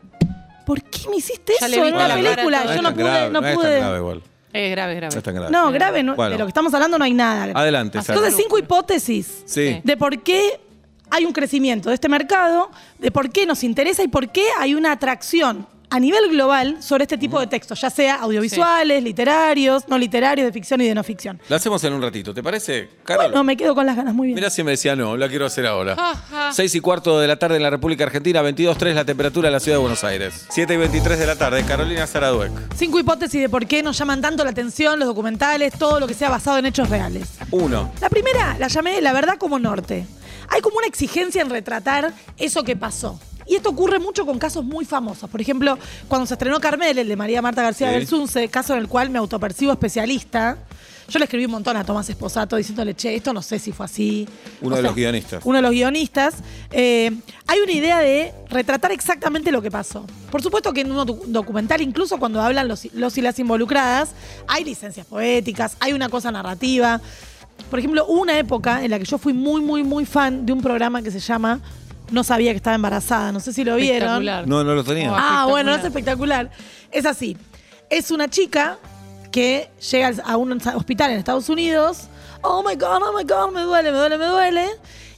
¿Por 0.66 0.82
qué 0.84 1.08
me 1.10 1.16
hiciste 1.16 1.52
Ya 1.60 1.66
eso 1.66 1.84
en 1.84 1.94
una 1.94 2.14
película? 2.14 2.58
No 2.60 2.64
Yo 2.66 2.70
es 2.72 2.76
no 2.76 2.82
tan 2.82 2.94
pude... 2.94 3.04
grave, 3.04 3.30
no 3.30 3.40
no 3.40 3.46
es 3.48 3.54
tan 3.54 3.62
pude- 3.64 3.78
grave 3.80 3.98
igual. 3.98 4.22
Es 4.52 4.70
grave, 4.72 4.92
es 4.92 4.96
grave. 4.98 5.12
No 5.14 5.18
es 5.18 5.24
tan 5.24 5.34
grave. 5.34 5.50
No, 5.50 5.72
grave, 5.72 6.02
no- 6.02 6.14
Bueno. 6.16 6.32
de 6.32 6.38
lo 6.38 6.44
que 6.44 6.48
estamos 6.50 6.74
hablando 6.74 6.98
no 6.98 7.04
hay 7.04 7.14
nada. 7.14 7.52
Adelante, 7.54 8.00
Sara. 8.02 8.18
Entonces, 8.18 8.40
cinco 8.40 8.58
hipótesis 8.58 9.42
Sí. 9.46 9.80
de 9.82 9.96
por 9.96 10.22
qué 10.22 10.60
hay 11.10 11.24
un 11.24 11.32
crecimiento 11.32 11.88
de 11.88 11.94
este 11.94 12.08
mercado, 12.08 12.70
de 12.98 13.10
por 13.10 13.30
qué 13.30 13.46
nos 13.46 13.64
interesa 13.64 14.02
y 14.02 14.08
por 14.08 14.30
qué 14.30 14.44
hay 14.58 14.74
una 14.74 14.92
atracción 14.92 15.66
a 15.90 15.98
nivel 15.98 16.28
global 16.30 16.80
sobre 16.80 17.02
este 17.02 17.18
tipo 17.18 17.40
de 17.40 17.48
textos, 17.48 17.80
ya 17.80 17.90
sea 17.90 18.16
audiovisuales, 18.16 19.02
literarios, 19.02 19.88
no 19.88 19.98
literarios, 19.98 20.46
de 20.46 20.52
ficción 20.52 20.80
y 20.80 20.86
de 20.86 20.94
no 20.94 21.02
ficción. 21.02 21.40
La 21.48 21.56
hacemos 21.56 21.82
en 21.82 21.92
un 21.92 22.00
ratito, 22.00 22.32
¿te 22.32 22.42
parece, 22.42 22.88
Carol? 23.04 23.32
No, 23.32 23.42
me 23.42 23.56
quedo 23.56 23.74
con 23.74 23.84
las 23.84 23.96
ganas 23.96 24.14
muy 24.14 24.28
bien. 24.28 24.36
Mira 24.36 24.50
si 24.50 24.62
me 24.62 24.70
decía 24.70 24.94
no, 24.94 25.16
la 25.16 25.28
quiero 25.28 25.46
hacer 25.46 25.66
ahora. 25.66 25.96
Ajá. 25.98 26.52
6 26.52 26.76
y 26.76 26.80
cuarto 26.80 27.18
de 27.18 27.26
la 27.26 27.36
tarde 27.36 27.56
en 27.56 27.64
la 27.64 27.70
República 27.70 28.04
Argentina, 28.04 28.40
22.3 28.42 28.94
la 28.94 29.04
temperatura 29.04 29.48
en 29.48 29.52
la 29.52 29.60
ciudad 29.60 29.78
de 29.78 29.80
Buenos 29.80 30.04
Aires. 30.04 30.46
7 30.50 30.72
y 30.72 30.76
23 30.76 31.18
de 31.18 31.26
la 31.26 31.36
tarde, 31.36 31.64
Carolina 31.64 32.06
Zaraduec. 32.06 32.52
Cinco 32.76 33.00
hipótesis 33.00 33.40
de 33.40 33.48
por 33.48 33.66
qué 33.66 33.82
nos 33.82 33.98
llaman 33.98 34.20
tanto 34.20 34.44
la 34.44 34.50
atención 34.50 34.98
los 34.98 35.08
documentales, 35.08 35.72
todo 35.76 35.98
lo 35.98 36.06
que 36.06 36.14
sea 36.14 36.30
basado 36.30 36.58
en 36.58 36.66
hechos 36.66 36.88
reales. 36.88 37.38
Uno. 37.50 37.92
La 38.00 38.08
primera 38.08 38.56
la 38.58 38.68
llamé 38.68 39.00
La 39.00 39.12
verdad 39.12 39.38
como 39.38 39.58
norte. 39.58 40.06
Hay 40.50 40.60
como 40.60 40.76
una 40.78 40.86
exigencia 40.86 41.40
en 41.42 41.48
retratar 41.50 42.12
eso 42.36 42.62
que 42.64 42.76
pasó. 42.76 43.18
Y 43.46 43.56
esto 43.56 43.70
ocurre 43.70 43.98
mucho 43.98 44.24
con 44.26 44.38
casos 44.38 44.64
muy 44.64 44.84
famosos. 44.84 45.28
Por 45.28 45.40
ejemplo, 45.40 45.76
cuando 46.06 46.26
se 46.26 46.34
estrenó 46.34 46.60
Carmel, 46.60 46.98
el 46.98 47.08
de 47.08 47.16
María 47.16 47.42
Marta 47.42 47.62
García 47.62 47.88
Sí. 47.88 47.94
Belsunce, 47.96 48.48
caso 48.48 48.74
en 48.74 48.80
el 48.80 48.88
cual 48.88 49.10
me 49.10 49.18
autopercibo 49.18 49.72
especialista. 49.72 50.58
Yo 51.08 51.18
le 51.18 51.24
escribí 51.24 51.46
un 51.46 51.50
montón 51.50 51.76
a 51.76 51.82
Tomás 51.84 52.08
Esposato 52.08 52.54
diciéndole, 52.54 52.94
che, 52.94 53.16
esto 53.16 53.32
no 53.32 53.42
sé 53.42 53.58
si 53.58 53.72
fue 53.72 53.86
así. 53.86 54.28
Uno 54.60 54.76
de 54.76 54.82
los 54.82 54.94
guionistas. 54.94 55.42
Uno 55.44 55.56
de 55.56 55.62
los 55.62 55.72
guionistas. 55.72 56.34
Eh, 56.70 57.10
hay 57.48 57.58
una 57.58 57.72
idea 57.72 57.98
de 57.98 58.32
retratar 58.48 58.92
exactamente 58.92 59.50
lo 59.50 59.60
que 59.60 59.72
pasó. 59.72 60.06
Por 60.30 60.40
supuesto 60.40 60.72
que 60.72 60.82
en 60.82 60.92
un 60.92 60.98
docu- 61.04 61.24
documental, 61.26 61.80
incluso 61.80 62.18
cuando 62.18 62.40
hablan 62.40 62.68
los, 62.68 62.84
los 62.94 63.18
y 63.18 63.22
las 63.22 63.40
involucradas, 63.40 64.10
hay 64.46 64.62
licencias 64.62 65.04
poéticas, 65.06 65.76
hay 65.80 65.92
una 65.94 66.08
cosa 66.08 66.30
narrativa. 66.30 67.00
Por 67.68 67.78
ejemplo, 67.78 68.04
hubo 68.06 68.20
una 68.20 68.38
época 68.38 68.84
en 68.84 68.90
la 68.90 68.98
que 68.98 69.04
yo 69.04 69.18
fui 69.18 69.32
muy, 69.32 69.60
muy, 69.60 69.82
muy 69.82 70.04
fan 70.04 70.46
de 70.46 70.52
un 70.52 70.62
programa 70.62 71.02
que 71.02 71.10
se 71.10 71.20
llama 71.20 71.60
No 72.10 72.24
sabía 72.24 72.52
que 72.52 72.56
estaba 72.56 72.74
embarazada. 72.76 73.32
No 73.32 73.40
sé 73.40 73.52
si 73.52 73.64
lo 73.64 73.76
vieron. 73.76 73.96
Espectacular. 74.02 74.46
No, 74.48 74.64
no 74.64 74.74
lo 74.74 74.84
tenía. 74.84 75.12
Oh. 75.12 75.14
Ah, 75.14 75.18
Espectacular. 75.18 75.48
bueno, 75.50 75.70
no 75.70 75.76
es 75.76 75.84
espectacular. 75.84 76.50
Es 76.90 77.06
así. 77.06 77.36
Es 77.88 78.10
una 78.10 78.28
chica 78.28 78.78
que 79.30 79.70
llega 79.90 80.12
a 80.24 80.36
un 80.36 80.52
hospital 80.52 81.10
en 81.12 81.18
Estados 81.18 81.48
Unidos. 81.48 82.08
Oh 82.42 82.62
my 82.66 82.74
God, 82.74 83.02
oh 83.02 83.16
my 83.16 83.24
God, 83.24 83.52
me 83.52 83.60
duele, 83.62 83.92
me 83.92 83.98
duele, 83.98 84.18
me 84.18 84.26
duele. 84.26 84.66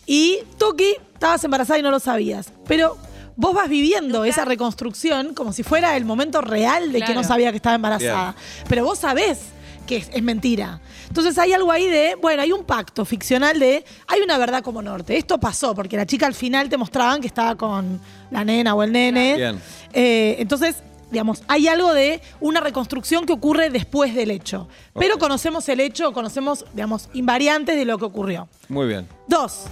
Y 0.07 0.39
Toki, 0.59 0.97
estabas 1.15 1.43
embarazada 1.45 1.79
y 1.79 1.83
no 1.83 1.91
lo 1.91 2.01
sabías. 2.01 2.53
Pero 2.67 2.97
vos 3.37 3.55
vas 3.55 3.69
viviendo 3.69 4.25
esa 4.25 4.45
reconstrucción 4.45 5.35
como 5.35 5.53
si 5.53 5.63
fuera 5.63 5.97
el 5.97 6.05
momento 6.05 6.41
real 6.41 6.93
de 6.93 7.03
que 7.03 7.15
no 7.15 7.25
sabía 7.25 7.51
que 7.51 7.57
estaba 7.57 7.77
embarazada. 7.77 8.35
Pero 8.69 8.85
vos 8.85 8.99
sabés 8.99 9.39
que 9.87 9.97
es, 9.97 10.11
es 10.13 10.23
mentira. 10.23 10.81
Entonces 11.09 11.37
hay 11.39 11.53
algo 11.53 11.71
ahí 11.71 11.87
de, 11.87 12.17
bueno, 12.21 12.43
hay 12.43 12.53
un 12.53 12.65
pacto 12.65 13.05
ficcional 13.05 13.59
de, 13.59 13.85
hay 14.07 14.21
una 14.21 14.39
verdad 14.39 14.63
como 14.63 14.83
norte. 14.83 15.17
Esto 15.17 15.39
pasó 15.39 15.75
porque 15.75 15.97
la 15.97 16.07
chica 16.07 16.27
al 16.27 16.35
final 16.35 16.69
te 16.69 16.77
mostraban 16.77 17.21
que 17.21 17.27
estaba 17.27 17.57
con 17.57 18.01
la 18.31 18.45
nena 18.45 18.75
o 18.75 18.83
el 18.83 18.93
nene. 18.93 19.37
Bien. 19.37 19.61
Eh, 19.93 20.37
entonces, 20.39 20.77
digamos, 21.11 21.43
hay 21.47 21.69
algo 21.69 21.93
de 21.93 22.23
una 22.41 22.61
reconstrucción 22.61 23.27
que 23.27 23.33
ocurre 23.35 23.69
después 23.71 24.15
del 24.15 24.31
hecho. 24.31 24.69
Pero 24.95 25.19
conocemos 25.19 25.69
el 25.69 25.81
hecho, 25.81 26.13
conocemos, 26.13 26.65
digamos, 26.73 27.09
invariantes 27.13 27.77
de 27.77 27.85
lo 27.85 27.99
que 27.99 28.07
ocurrió. 28.07 28.49
Muy 28.69 28.87
bien. 28.87 29.07
Dos, 29.29 29.65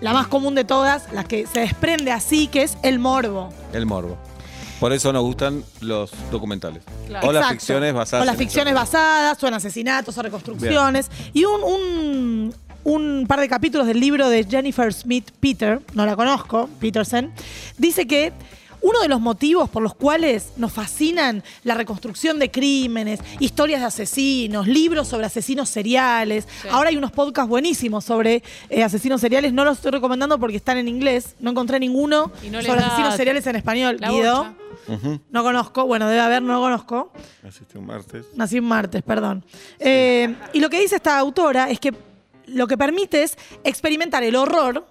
la 0.00 0.12
más 0.12 0.26
común 0.26 0.54
de 0.54 0.64
todas, 0.64 1.10
la 1.12 1.24
que 1.24 1.46
se 1.46 1.60
desprende 1.60 2.12
así, 2.12 2.48
que 2.48 2.62
es 2.62 2.76
el 2.82 2.98
morbo. 2.98 3.48
El 3.72 3.86
morbo. 3.86 4.18
Por 4.80 4.92
eso 4.92 5.12
nos 5.12 5.22
gustan 5.22 5.62
los 5.80 6.10
documentales. 6.30 6.82
Claro. 7.06 7.28
O 7.28 7.32
las 7.32 7.42
Exacto. 7.42 7.60
ficciones 7.60 7.94
basadas 7.94 8.22
O 8.22 8.26
las 8.26 8.34
en 8.34 8.38
ficciones 8.38 8.72
hechos 8.72 8.80
basadas, 8.82 9.42
o 9.42 9.48
en 9.48 9.54
asesinatos, 9.54 10.18
o 10.18 10.22
reconstrucciones. 10.22 11.10
Y 11.32 11.44
un, 11.44 11.62
un- 11.62 12.54
un 12.84 13.24
par 13.26 13.40
de 13.40 13.48
capítulos 13.48 13.86
del 13.86 13.98
libro 13.98 14.28
de 14.28 14.44
Jennifer 14.44 14.92
Smith 14.92 15.30
Peter, 15.40 15.80
no 15.94 16.04
la 16.04 16.16
conozco, 16.16 16.68
Peterson, 16.80 17.32
dice 17.78 18.06
que 18.06 18.32
uno 18.84 19.00
de 19.00 19.08
los 19.08 19.20
motivos 19.20 19.70
por 19.70 19.82
los 19.82 19.94
cuales 19.94 20.52
nos 20.58 20.70
fascinan 20.70 21.42
la 21.62 21.74
reconstrucción 21.74 22.38
de 22.38 22.50
crímenes, 22.50 23.18
historias 23.40 23.80
de 23.80 23.86
asesinos, 23.86 24.68
libros 24.68 25.08
sobre 25.08 25.24
asesinos 25.24 25.70
seriales. 25.70 26.46
Sí. 26.60 26.68
Ahora 26.70 26.90
hay 26.90 26.96
unos 26.98 27.10
podcasts 27.10 27.48
buenísimos 27.48 28.04
sobre 28.04 28.42
eh, 28.68 28.84
asesinos 28.84 29.22
seriales. 29.22 29.54
No 29.54 29.64
los 29.64 29.78
estoy 29.78 29.92
recomendando 29.92 30.38
porque 30.38 30.56
están 30.56 30.76
en 30.76 30.88
inglés. 30.88 31.34
No 31.40 31.52
encontré 31.52 31.80
ninguno 31.80 32.30
Y 32.42 32.50
no 32.50 32.58
les 32.58 32.66
sobre 32.66 32.82
asesinos 32.82 33.16
seriales 33.16 33.46
en 33.46 33.56
español. 33.56 33.96
Guido. 33.98 34.54
No 35.30 35.42
conozco. 35.42 35.86
Bueno, 35.86 36.06
debe 36.06 36.20
haber, 36.20 36.42
no 36.42 36.60
conozco. 36.60 37.10
Asiste 37.42 37.78
un 37.78 37.86
martes. 37.86 38.26
Nací 38.34 38.58
un 38.58 38.66
martes, 38.66 39.02
perdón. 39.02 39.46
Eh, 39.78 40.34
y 40.52 40.60
lo 40.60 40.68
que 40.68 40.78
dice 40.78 40.96
esta 40.96 41.18
autora 41.18 41.70
es 41.70 41.80
que 41.80 41.94
lo 42.48 42.66
que 42.66 42.76
permite 42.76 43.22
es 43.22 43.38
experimentar 43.64 44.22
el 44.24 44.36
horror 44.36 44.86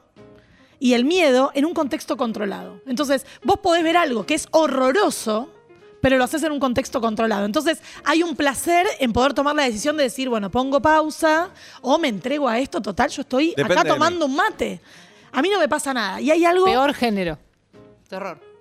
y 0.83 0.95
el 0.95 1.05
miedo 1.05 1.49
en 1.53 1.63
un 1.63 1.73
contexto 1.73 2.17
controlado. 2.17 2.81
Entonces, 2.85 3.25
vos 3.41 3.57
podés 3.59 3.85
ver 3.85 3.95
algo 3.95 4.25
que 4.25 4.33
es 4.33 4.49
horroroso, 4.51 5.49
pero 6.01 6.17
lo 6.17 6.25
haces 6.25 6.43
en 6.43 6.51
un 6.51 6.59
contexto 6.59 6.99
controlado. 6.99 7.45
Entonces, 7.45 7.81
hay 8.03 8.21
un 8.21 8.35
placer 8.35 8.85
en 8.99 9.13
poder 9.13 9.33
tomar 9.33 9.55
la 9.55 9.63
decisión 9.63 9.95
de 9.95 10.03
decir, 10.03 10.27
bueno, 10.27 10.51
pongo 10.51 10.81
pausa 10.81 11.51
o 11.81 11.97
me 11.97 12.09
entrego 12.09 12.49
a 12.49 12.59
esto, 12.59 12.81
total, 12.81 13.09
yo 13.11 13.21
estoy 13.21 13.53
Depende 13.55 13.79
acá 13.79 13.85
tomando 13.85 14.25
un 14.25 14.35
mate. 14.35 14.81
A 15.31 15.41
mí 15.41 15.49
no 15.49 15.57
me 15.57 15.69
pasa 15.69 15.93
nada. 15.93 16.19
Y 16.19 16.29
hay 16.31 16.43
algo... 16.43 16.65
Peor 16.65 16.93
género. 16.93 17.37
Terror. 18.09 18.52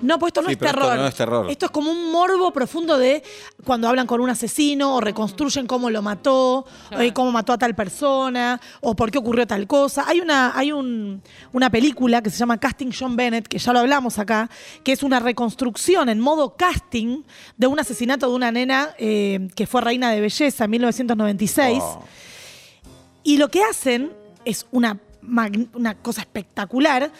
No, 0.00 0.16
pues 0.18 0.30
esto 0.30 0.42
no 0.42 0.46
Sí, 0.48 0.52
es 0.52 0.62
esto 0.62 0.66
terror. 0.66 0.96
no 0.96 1.06
es 1.08 1.14
terror. 1.16 1.50
Esto 1.50 1.66
es 1.66 1.72
como 1.72 1.90
un 1.90 2.12
morbo 2.12 2.52
profundo 2.52 2.96
de 2.98 3.22
cuando 3.64 3.88
hablan 3.88 4.06
con 4.06 4.20
un 4.20 4.30
asesino 4.30 4.94
o 4.94 5.00
reconstruyen 5.00 5.66
cómo 5.66 5.90
lo 5.90 6.02
mató, 6.02 6.64
Claro. 6.88 7.02
eh, 7.02 7.12
cómo 7.12 7.32
mató 7.32 7.52
a 7.52 7.58
tal 7.58 7.74
persona, 7.74 8.60
o 8.80 8.94
por 8.94 9.10
qué 9.10 9.18
ocurrió 9.18 9.44
tal 9.46 9.66
cosa. 9.66 10.04
Hay 10.06 10.20
una, 10.20 10.56
hay 10.56 10.70
un- 10.70 11.20
una 11.52 11.68
película 11.68 12.22
que 12.22 12.30
se 12.30 12.36
llama 12.38 12.58
Casting 12.58 12.92
John 12.96 13.16
Bennett, 13.16 13.48
que 13.48 13.58
ya 13.58 13.72
lo 13.72 13.80
hablamos 13.80 14.20
acá, 14.20 14.48
que 14.84 14.92
es 14.92 15.02
una 15.02 15.18
reconstrucción 15.18 16.08
en 16.08 16.20
modo 16.20 16.54
casting 16.56 17.22
de 17.56 17.66
un 17.66 17.80
asesinato 17.80 18.28
de 18.28 18.34
una 18.36 18.52
nena 18.52 18.90
eh, 18.98 19.48
que 19.56 19.66
fue 19.66 19.80
reina 19.80 20.12
de 20.12 20.20
belleza 20.20 20.64
en 20.66 20.70
1996. 20.70 21.82
Oh. 21.82 22.04
Y 23.24 23.36
lo 23.36 23.48
que 23.48 23.64
hacen 23.64 24.12
es 24.44 24.64
una, 24.70 24.98
una 25.74 25.94
cosa 25.96 26.20
espectacular. 26.20 27.10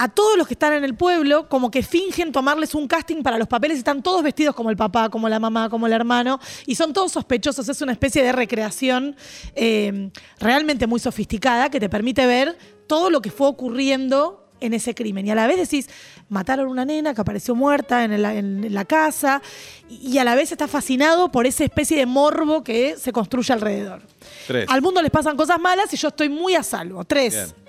A 0.00 0.08
todos 0.08 0.38
los 0.38 0.46
que 0.46 0.54
están 0.54 0.72
en 0.74 0.84
el 0.84 0.94
pueblo, 0.94 1.48
como 1.48 1.72
que 1.72 1.82
fingen 1.82 2.30
tomarles 2.30 2.74
un 2.74 2.86
casting 2.86 3.22
para 3.22 3.36
los 3.36 3.48
papeles 3.48 3.78
están 3.78 4.00
todos 4.00 4.22
vestidos 4.22 4.54
como 4.54 4.70
el 4.70 4.76
papá, 4.76 5.08
como 5.08 5.28
la 5.28 5.40
mamá, 5.40 5.68
como 5.68 5.88
el 5.88 5.92
hermano, 5.92 6.38
y 6.66 6.76
son 6.76 6.92
todos 6.92 7.10
sospechosos. 7.10 7.68
Es 7.68 7.82
una 7.82 7.90
especie 7.90 8.22
de 8.22 8.30
recreación 8.30 9.16
eh, 9.56 10.10
realmente 10.38 10.86
muy 10.86 11.00
sofisticada 11.00 11.68
que 11.68 11.80
te 11.80 11.88
permite 11.88 12.26
ver 12.26 12.56
todo 12.86 13.10
lo 13.10 13.20
que 13.20 13.32
fue 13.32 13.48
ocurriendo 13.48 14.48
en 14.60 14.72
ese 14.72 14.94
crimen. 14.94 15.26
Y 15.26 15.30
a 15.32 15.34
la 15.34 15.48
vez 15.48 15.56
decís, 15.56 15.88
mataron 16.28 16.68
a 16.68 16.70
una 16.70 16.84
nena 16.84 17.12
que 17.12 17.20
apareció 17.20 17.56
muerta 17.56 18.04
en 18.04 18.22
la, 18.22 18.34
en 18.34 18.72
la 18.72 18.84
casa, 18.84 19.42
y 19.88 20.18
a 20.18 20.24
la 20.24 20.36
vez 20.36 20.52
estás 20.52 20.70
fascinado 20.70 21.32
por 21.32 21.46
esa 21.46 21.64
especie 21.64 21.96
de 21.96 22.06
morbo 22.06 22.62
que 22.62 22.96
se 22.96 23.12
construye 23.12 23.52
alrededor. 23.52 24.02
Tres. 24.46 24.66
Al 24.68 24.80
mundo 24.80 25.02
les 25.02 25.10
pasan 25.10 25.36
cosas 25.36 25.60
malas 25.60 25.92
y 25.92 25.96
yo 25.96 26.08
estoy 26.08 26.28
muy 26.28 26.54
a 26.54 26.62
salvo. 26.62 27.04
Tres. 27.04 27.34
Bien. 27.34 27.67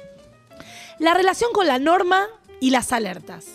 La 0.99 1.13
relación 1.13 1.51
con 1.53 1.67
la 1.67 1.79
norma 1.79 2.27
y 2.59 2.69
las 2.69 2.91
alertas. 2.91 3.45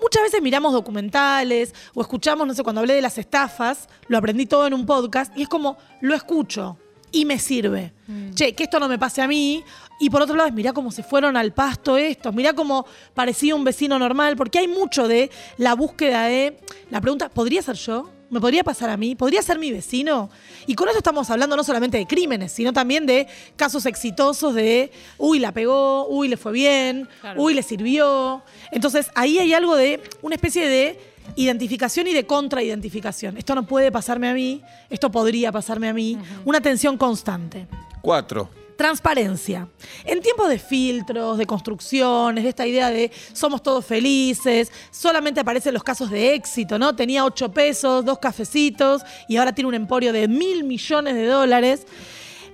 Muchas 0.00 0.24
veces 0.24 0.42
miramos 0.42 0.72
documentales 0.72 1.72
o 1.94 2.02
escuchamos, 2.02 2.46
no 2.46 2.54
sé, 2.54 2.64
cuando 2.64 2.80
hablé 2.80 2.94
de 2.94 3.02
las 3.02 3.18
estafas, 3.18 3.88
lo 4.08 4.18
aprendí 4.18 4.46
todo 4.46 4.66
en 4.66 4.74
un 4.74 4.84
podcast 4.84 5.36
y 5.36 5.42
es 5.42 5.48
como, 5.48 5.78
lo 6.00 6.14
escucho 6.14 6.76
y 7.12 7.24
me 7.24 7.38
sirve. 7.38 7.92
Che, 8.34 8.54
que 8.54 8.64
esto 8.64 8.80
no 8.80 8.88
me 8.88 8.98
pase 8.98 9.22
a 9.22 9.28
mí. 9.28 9.62
Y 10.00 10.10
por 10.10 10.22
otro 10.22 10.34
lado 10.34 10.48
es, 10.48 10.54
mirá 10.54 10.72
cómo 10.72 10.90
se 10.90 11.04
fueron 11.04 11.36
al 11.36 11.52
pasto 11.52 11.96
estos, 11.96 12.34
mirá 12.34 12.52
cómo 12.54 12.84
parecía 13.14 13.54
un 13.54 13.62
vecino 13.62 13.98
normal, 13.98 14.36
porque 14.36 14.58
hay 14.58 14.66
mucho 14.66 15.06
de 15.06 15.30
la 15.58 15.74
búsqueda 15.74 16.24
de, 16.24 16.58
la 16.90 17.00
pregunta, 17.00 17.28
¿podría 17.28 17.62
ser 17.62 17.76
yo? 17.76 18.10
¿Me 18.32 18.40
podría 18.40 18.64
pasar 18.64 18.88
a 18.88 18.96
mí? 18.96 19.14
¿Podría 19.14 19.42
ser 19.42 19.58
mi 19.58 19.70
vecino? 19.70 20.30
Y 20.66 20.74
con 20.74 20.88
esto 20.88 21.00
estamos 21.00 21.28
hablando 21.28 21.54
no 21.54 21.62
solamente 21.62 21.98
de 21.98 22.06
crímenes, 22.06 22.50
sino 22.50 22.72
también 22.72 23.04
de 23.04 23.26
casos 23.56 23.84
exitosos 23.84 24.54
de, 24.54 24.90
uy, 25.18 25.38
la 25.38 25.52
pegó, 25.52 26.06
uy, 26.08 26.28
le 26.28 26.38
fue 26.38 26.50
bien, 26.52 27.10
Claro. 27.20 27.42
uy, 27.42 27.52
le 27.52 27.62
sirvió. 27.62 28.42
Entonces 28.70 29.10
ahí 29.14 29.38
hay 29.38 29.52
algo 29.52 29.76
de 29.76 30.00
una 30.22 30.34
especie 30.36 30.66
de 30.66 30.98
identificación 31.36 32.06
y 32.06 32.14
de 32.14 32.24
contraidentificación. 32.24 33.36
Esto 33.36 33.54
no 33.54 33.66
puede 33.66 33.92
pasarme 33.92 34.30
a 34.30 34.32
mí, 34.32 34.62
esto 34.88 35.10
podría 35.12 35.52
pasarme 35.52 35.90
a 35.90 35.92
mí. 35.92 36.16
Una 36.46 36.62
tensión 36.62 36.96
constante. 36.96 37.66
Cuatro. 38.00 38.48
Transparencia. 38.82 39.68
En 40.04 40.20
tiempos 40.20 40.48
de 40.48 40.58
filtros, 40.58 41.38
de 41.38 41.46
construcciones, 41.46 42.42
de 42.42 42.50
esta 42.50 42.66
idea 42.66 42.90
de 42.90 43.12
somos 43.32 43.62
todos 43.62 43.86
felices, 43.86 44.72
solamente 44.90 45.38
aparecen 45.38 45.72
los 45.72 45.84
casos 45.84 46.10
de 46.10 46.34
éxito, 46.34 46.80
¿no? 46.80 46.96
Tenía 46.96 47.24
ocho 47.24 47.52
pesos, 47.52 48.04
dos 48.04 48.18
cafecitos 48.18 49.02
y 49.28 49.36
ahora 49.36 49.54
tiene 49.54 49.68
un 49.68 49.74
emporio 49.74 50.12
de 50.12 50.26
mil 50.26 50.64
millones 50.64 51.14
de 51.14 51.26
dólares. 51.26 51.86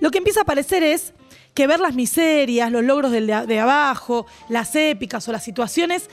Lo 0.01 0.11
que 0.11 0.19
empieza 0.19 0.41
a 0.41 0.43
aparecer 0.43 0.83
es 0.83 1.13
que 1.55 1.65
ver 1.65 1.79
las 1.79 1.95
miserias, 1.95 2.71
los 2.71 2.83
logros 2.83 3.11
de, 3.11 3.21
de 3.21 3.59
abajo, 3.59 4.27
las 4.49 4.75
épicas 4.75 5.27
o 5.27 5.31
las 5.31 5.43
situaciones 5.43 6.11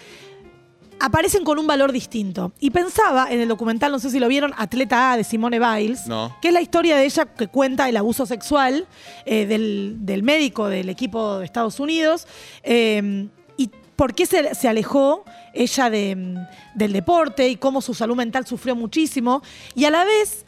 aparecen 1.01 1.45
con 1.45 1.59
un 1.59 1.67
valor 1.67 1.93
distinto. 1.93 2.53
Y 2.61 2.71
pensaba 2.71 3.31
en 3.31 3.41
el 3.41 3.49
documental, 3.49 3.93
no 3.93 3.99
sé 3.99 4.11
si 4.11 4.19
lo 4.19 4.29
vieron, 4.29 4.53
Atleta 4.57 5.13
A 5.13 5.17
de 5.17 5.25
Simone 5.25 5.59
Biles, 5.59 6.07
No. 6.07 6.37
que 6.41 6.49
es 6.49 6.55
la 6.55 6.61
historia 6.61 6.97
de 6.97 7.05
ella 7.05 7.27
que 7.27 7.49
cuenta 7.49 7.89
el 7.89 7.97
abuso 7.97 8.27
sexual 8.27 8.87
eh, 9.25 9.47
del, 9.47 9.97
del 10.01 10.23
médico 10.23 10.69
del 10.69 10.89
equipo 10.89 11.39
de 11.39 11.45
Estados 11.45 11.81
Unidos 11.81 12.27
eh, 12.63 13.29
y 13.57 13.71
por 13.97 14.15
qué 14.15 14.27
se, 14.27 14.55
se 14.55 14.69
alejó 14.69 15.25
ella 15.55 15.89
de, 15.91 16.37
del 16.75 16.93
deporte 16.93 17.49
y 17.49 17.57
cómo 17.57 17.81
su 17.81 17.95
salud 17.95 18.17
mental 18.17 18.47
sufrió 18.47 18.77
muchísimo. 18.77 19.43
Y 19.75 19.85
a 19.87 19.91
la 19.91 20.05
vez 20.05 20.45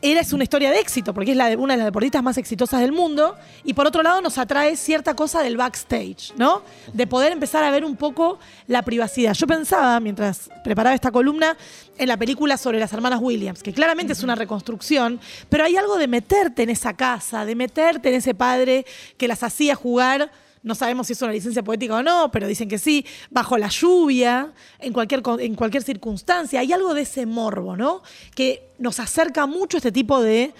era 0.00 0.20
es 0.20 0.32
una 0.32 0.44
historia 0.44 0.70
de 0.70 0.78
éxito, 0.78 1.12
porque 1.12 1.32
es 1.32 1.36
la 1.36 1.48
de, 1.48 1.56
una 1.56 1.74
de 1.74 1.78
las 1.78 1.86
deportistas 1.86 2.22
más 2.22 2.38
exitosas 2.38 2.80
del 2.80 2.92
mundo, 2.92 3.36
y 3.64 3.74
por 3.74 3.86
otro 3.86 4.02
lado 4.02 4.20
nos 4.20 4.38
atrae 4.38 4.76
cierta 4.76 5.14
cosa 5.14 5.42
del 5.42 5.56
backstage, 5.56 6.32
¿no? 6.36 6.62
De 6.92 7.06
poder 7.06 7.32
empezar 7.32 7.64
a 7.64 7.70
ver 7.70 7.84
un 7.84 7.96
poco 7.96 8.38
la 8.66 8.82
privacidad. 8.82 9.34
Yo 9.34 9.46
pensaba, 9.46 9.98
mientras 10.00 10.50
preparaba 10.62 10.94
esta 10.94 11.10
columna, 11.10 11.56
en 11.96 12.08
la 12.08 12.16
película 12.16 12.56
sobre 12.56 12.78
las 12.78 12.92
hermanas 12.92 13.20
Williams, 13.20 13.62
que 13.62 13.72
claramente 13.72 14.12
es 14.12 14.22
una 14.22 14.36
reconstrucción, 14.36 15.20
pero 15.48 15.64
hay 15.64 15.76
algo 15.76 15.96
de 15.96 16.06
meterte 16.06 16.62
en 16.62 16.70
esa 16.70 16.94
casa, 16.94 17.44
de 17.44 17.56
meterte 17.56 18.08
en 18.10 18.14
ese 18.14 18.34
padre 18.34 18.86
que 19.16 19.26
las 19.26 19.42
hacía 19.42 19.74
jugar 19.74 20.30
no 20.62 20.74
sabemos 20.74 21.06
si 21.06 21.12
es 21.12 21.22
una 21.22 21.32
licencia 21.32 21.62
poética 21.62 21.96
o 21.96 22.02
no, 22.02 22.30
pero 22.30 22.46
dicen 22.46 22.68
que 22.68 22.78
sí, 22.78 23.04
bajo 23.30 23.58
la 23.58 23.68
lluvia, 23.68 24.52
en 24.78 24.92
cualquier, 24.92 25.22
en 25.40 25.54
cualquier 25.54 25.82
circunstancia. 25.82 26.60
Hay 26.60 26.72
algo 26.72 26.94
de 26.94 27.02
ese 27.02 27.26
morbo, 27.26 27.76
¿no? 27.76 28.02
Que 28.34 28.70
nos 28.78 29.00
acerca 29.00 29.46
mucho 29.46 29.76
a 29.76 29.78
este 29.78 29.92
tipo 29.92 30.20
de 30.20 30.54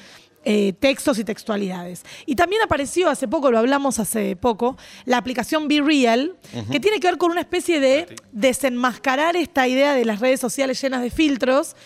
eh, 0.45 0.73
textos 0.81 1.19
y 1.19 1.25
textualidades. 1.25 2.05
Y 2.25 2.37
también 2.37 2.63
apareció 2.63 3.11
hace 3.11 3.29
poco, 3.29 3.51
lo 3.51 3.59
hablamos 3.59 3.99
hace 3.99 4.37
poco, 4.37 4.79
la 5.05 5.19
aplicación 5.19 5.69
Be 5.69 5.83
Real, 5.83 6.37
que 6.71 6.81
tiene 6.81 7.01
que 7.01 7.09
ver 7.09 7.19
con 7.19 7.31
una 7.33 7.41
especie 7.41 7.81
de 7.81 8.07
desenmascarar 8.33 9.37
esta 9.37 9.69
idea 9.69 9.95
de 9.95 10.05
las 10.05 10.21
redes 10.21 10.41
sociales 10.41 10.81
llenas 10.81 11.03
de 11.03 11.11
filtros 11.11 11.77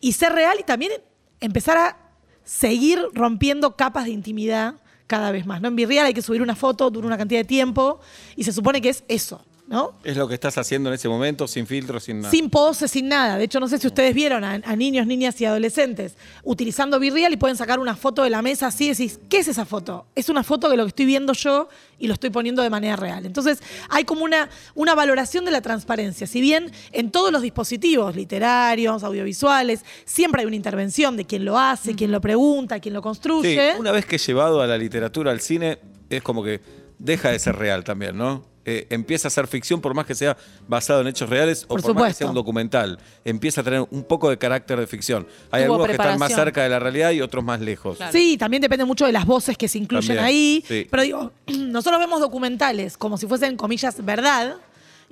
y 0.00 0.12
ser 0.12 0.32
real 0.32 0.56
y 0.60 0.64
también 0.64 0.92
empezar 1.40 1.78
a 1.78 1.96
seguir 2.44 3.00
rompiendo 3.14 3.76
capas 3.76 4.06
de 4.06 4.10
intimidad 4.10 4.74
cada 5.10 5.32
vez 5.32 5.44
más. 5.44 5.60
¿no? 5.60 5.66
En 5.66 5.74
Virreal 5.74 6.06
hay 6.06 6.14
que 6.14 6.22
subir 6.22 6.40
una 6.40 6.54
foto, 6.54 6.88
dura 6.88 7.08
una 7.08 7.18
cantidad 7.18 7.40
de 7.40 7.44
tiempo 7.44 7.98
y 8.36 8.44
se 8.44 8.52
supone 8.52 8.80
que 8.80 8.90
es 8.90 9.02
eso, 9.08 9.44
¿no? 9.70 9.94
Es 10.02 10.16
lo 10.16 10.26
que 10.26 10.34
estás 10.34 10.58
haciendo 10.58 10.90
en 10.90 10.96
ese 10.96 11.08
momento, 11.08 11.46
sin 11.46 11.64
filtro, 11.64 12.00
sin 12.00 12.18
nada. 12.20 12.30
Sin 12.32 12.50
pose, 12.50 12.88
sin 12.88 13.06
nada. 13.08 13.38
De 13.38 13.44
hecho, 13.44 13.60
no 13.60 13.68
sé 13.68 13.78
si 13.78 13.86
ustedes 13.86 14.12
vieron 14.14 14.42
a, 14.42 14.54
a 14.64 14.74
niños, 14.76 15.06
niñas 15.06 15.40
y 15.40 15.44
adolescentes 15.44 16.16
utilizando 16.42 16.98
Virreal 16.98 17.32
y 17.32 17.36
pueden 17.36 17.56
sacar 17.56 17.78
una 17.78 17.94
foto 17.94 18.24
de 18.24 18.30
la 18.30 18.42
mesa 18.42 18.66
así 18.66 18.86
y 18.86 18.88
decís, 18.90 19.20
¿qué 19.28 19.38
es 19.38 19.46
esa 19.48 19.64
foto? 19.64 20.06
Es 20.16 20.28
una 20.28 20.42
foto 20.42 20.68
de 20.68 20.76
lo 20.76 20.82
que 20.84 20.88
estoy 20.88 21.06
viendo 21.06 21.32
yo 21.34 21.68
y 22.00 22.08
lo 22.08 22.14
estoy 22.14 22.30
poniendo 22.30 22.62
de 22.62 22.70
manera 22.70 22.96
real. 22.96 23.24
Entonces, 23.24 23.62
hay 23.88 24.02
como 24.04 24.24
una, 24.24 24.50
una 24.74 24.96
valoración 24.96 25.44
de 25.44 25.52
la 25.52 25.60
transparencia. 25.62 26.26
Si 26.26 26.40
bien 26.40 26.72
en 26.90 27.12
todos 27.12 27.30
los 27.30 27.40
dispositivos 27.40 28.16
literarios, 28.16 29.04
audiovisuales, 29.04 29.84
siempre 30.04 30.40
hay 30.40 30.46
una 30.46 30.56
intervención 30.56 31.16
de 31.16 31.24
quien 31.26 31.44
lo 31.44 31.56
hace, 31.56 31.94
quien 31.94 32.10
lo 32.10 32.20
pregunta, 32.20 32.80
quien 32.80 32.92
lo 32.94 33.00
Sí, 33.00 33.02
construye. 33.04 33.74
una 33.78 33.92
vez 33.92 34.04
que 34.04 34.16
es 34.16 34.26
llevado 34.26 34.60
a 34.60 34.66
la 34.66 34.76
literatura, 34.76 35.30
al 35.30 35.40
cine, 35.40 35.78
es 36.08 36.22
como 36.22 36.42
que 36.42 36.60
deja 37.00 37.30
de 37.30 37.38
ser 37.38 37.56
real 37.56 37.82
también, 37.82 38.16
¿no? 38.16 38.44
Eh, 38.66 38.86
empieza 38.90 39.28
a 39.28 39.30
ser 39.30 39.46
ficción 39.46 39.80
por 39.80 39.94
más 39.94 40.04
que 40.04 40.14
sea 40.14 40.36
basado 40.68 41.00
en 41.00 41.08
hechos 41.08 41.30
reales 41.30 41.64
o 41.66 41.76
Por 41.76 41.94
más 41.94 42.08
que 42.08 42.14
sea 42.14 42.26
un 42.28 42.34
documental. 42.34 42.98
Empieza 43.24 43.62
a 43.62 43.64
tener 43.64 43.86
un 43.90 44.04
poco 44.04 44.28
de 44.28 44.36
carácter 44.36 44.78
de 44.78 44.86
ficción. 44.86 45.26
Hay 45.50 45.62
algunos 45.62 45.86
que 45.86 45.92
están 45.92 46.18
más 46.18 46.32
cerca 46.34 46.62
de 46.62 46.68
la 46.68 46.78
realidad 46.78 47.10
y 47.12 47.22
otros 47.22 47.42
más 47.42 47.60
lejos. 47.60 47.96
Claro. 47.96 48.12
Sí, 48.12 48.36
también 48.36 48.60
depende 48.60 48.84
mucho 48.84 49.06
de 49.06 49.12
las 49.12 49.24
voces 49.24 49.56
que 49.56 49.66
se 49.66 49.78
incluyen 49.78 50.16
También, 50.16 50.24
ahí. 50.24 50.64
sí. 50.68 50.86
Pero 50.90 51.02
digo, 51.02 51.32
nosotros 51.58 51.98
vemos 51.98 52.20
documentales 52.20 52.98
como 52.98 53.16
si 53.16 53.26
fuesen, 53.26 53.56
comillas, 53.56 54.04
verdad. 54.04 54.56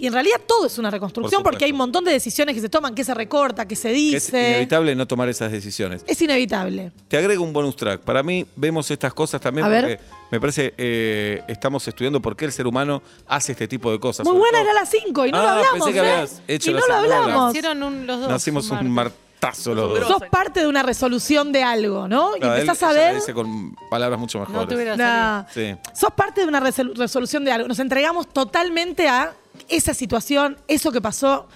Y 0.01 0.07
en 0.07 0.13
realidad 0.13 0.41
todo 0.47 0.67
es 0.67 0.79
una 0.79 0.93
reconstrucción 0.93 1.43
Por 1.43 1.53
porque 1.53 1.65
hay 1.65 1.73
un 1.73 1.77
montón 1.79 2.05
de 2.05 2.13
decisiones 2.13 2.55
que 2.55 2.61
se 2.61 2.69
toman, 2.69 2.95
que 2.95 3.03
se 3.03 3.13
recorta, 3.15 3.67
que 3.67 3.75
se 3.75 3.89
Que 3.89 3.95
es 4.17 4.27
dice. 4.27 4.51
inevitable 4.51 4.95
no 4.95 5.07
tomar 5.09 5.29
esas 5.29 5.51
decisiones. 5.51 6.05
Es 6.07 6.23
inevitable. 6.23 6.93
Te 7.09 7.17
agrego 7.17 7.43
un 7.43 7.53
bonus 7.53 7.75
track. 7.75 8.01
Para 8.03 8.23
mí 8.23 8.47
vemos 8.55 8.89
estas 8.93 9.13
cosas 9.13 9.41
también 9.41 9.67
A 9.67 9.69
ver. 9.69 9.81
porque 9.99 10.01
me 10.31 10.41
parece 10.41 10.73
eh, 10.79 11.43
estamos 11.49 11.87
estudiando 11.89 12.23
por 12.23 12.37
qué 12.37 12.45
el 12.45 12.53
ser 12.53 12.69
humano 12.69 13.03
hace 13.27 13.53
este 13.53 13.67
tipo 13.67 13.91
de 13.91 13.99
cosas. 13.99 14.25
Muy 14.25 14.35
Sobre 14.37 14.41
buena 14.41 14.59
todo- 14.61 14.71
era 14.71 14.81
las 14.81 14.89
5 14.91 15.27
y 15.27 15.33
no 15.33 15.39
Ah, 15.39 15.43
lo 15.43 15.49
hablamos. 15.49 15.73
pensé 15.73 15.93
que 15.93 15.99
¿eh? 15.99 16.11
habías 16.13 16.43
hecho 16.47 16.71
y 16.71 16.75
la 16.75 16.81
no 16.81 16.87
lo 16.87 16.95
hablamos. 16.95 17.51
Hicieron 17.51 17.83
un- 17.83 18.07
los 18.07 18.21
dos. 18.21 18.29
Nacimos 18.31 18.71
un 18.71 18.91
martes. 18.91 19.19
Los 19.41 19.65
dos. 19.65 20.07
Sos 20.07 20.23
parte 20.31 20.61
de 20.61 20.67
una 20.67 20.83
resolución 20.83 21.53
de 21.53 21.63
algo, 21.63 22.09
¿no? 22.09 22.37
Y 22.37 22.41
Claro, 22.41 22.55
él- 22.57 22.61
empezás 22.63 22.83
a 22.83 22.93
la 22.93 22.99
ver. 23.01 23.15
dice 23.17 23.35
con 23.35 23.75
palabras 23.91 24.19
mucho 24.19 24.39
mejores. 24.41 24.61
No 24.61 24.69
te 24.69 24.75
hubiera 24.75 24.97
Nah. 24.97 25.45
Sí. 25.53 25.75
Sos 25.95 26.13
parte 26.13 26.41
de 26.43 26.47
una 26.49 26.61
resol- 26.61 26.95
resolución 26.97 27.45
de 27.45 27.53
algo. 27.53 27.69
Nos 27.69 27.79
entregamos 27.79 28.29
totalmente 28.29 29.09
a 29.09 29.33
esa 29.69 29.95
situación, 29.95 30.57
eso 30.69 30.91
que 30.93 31.01
pasó. 31.01 31.47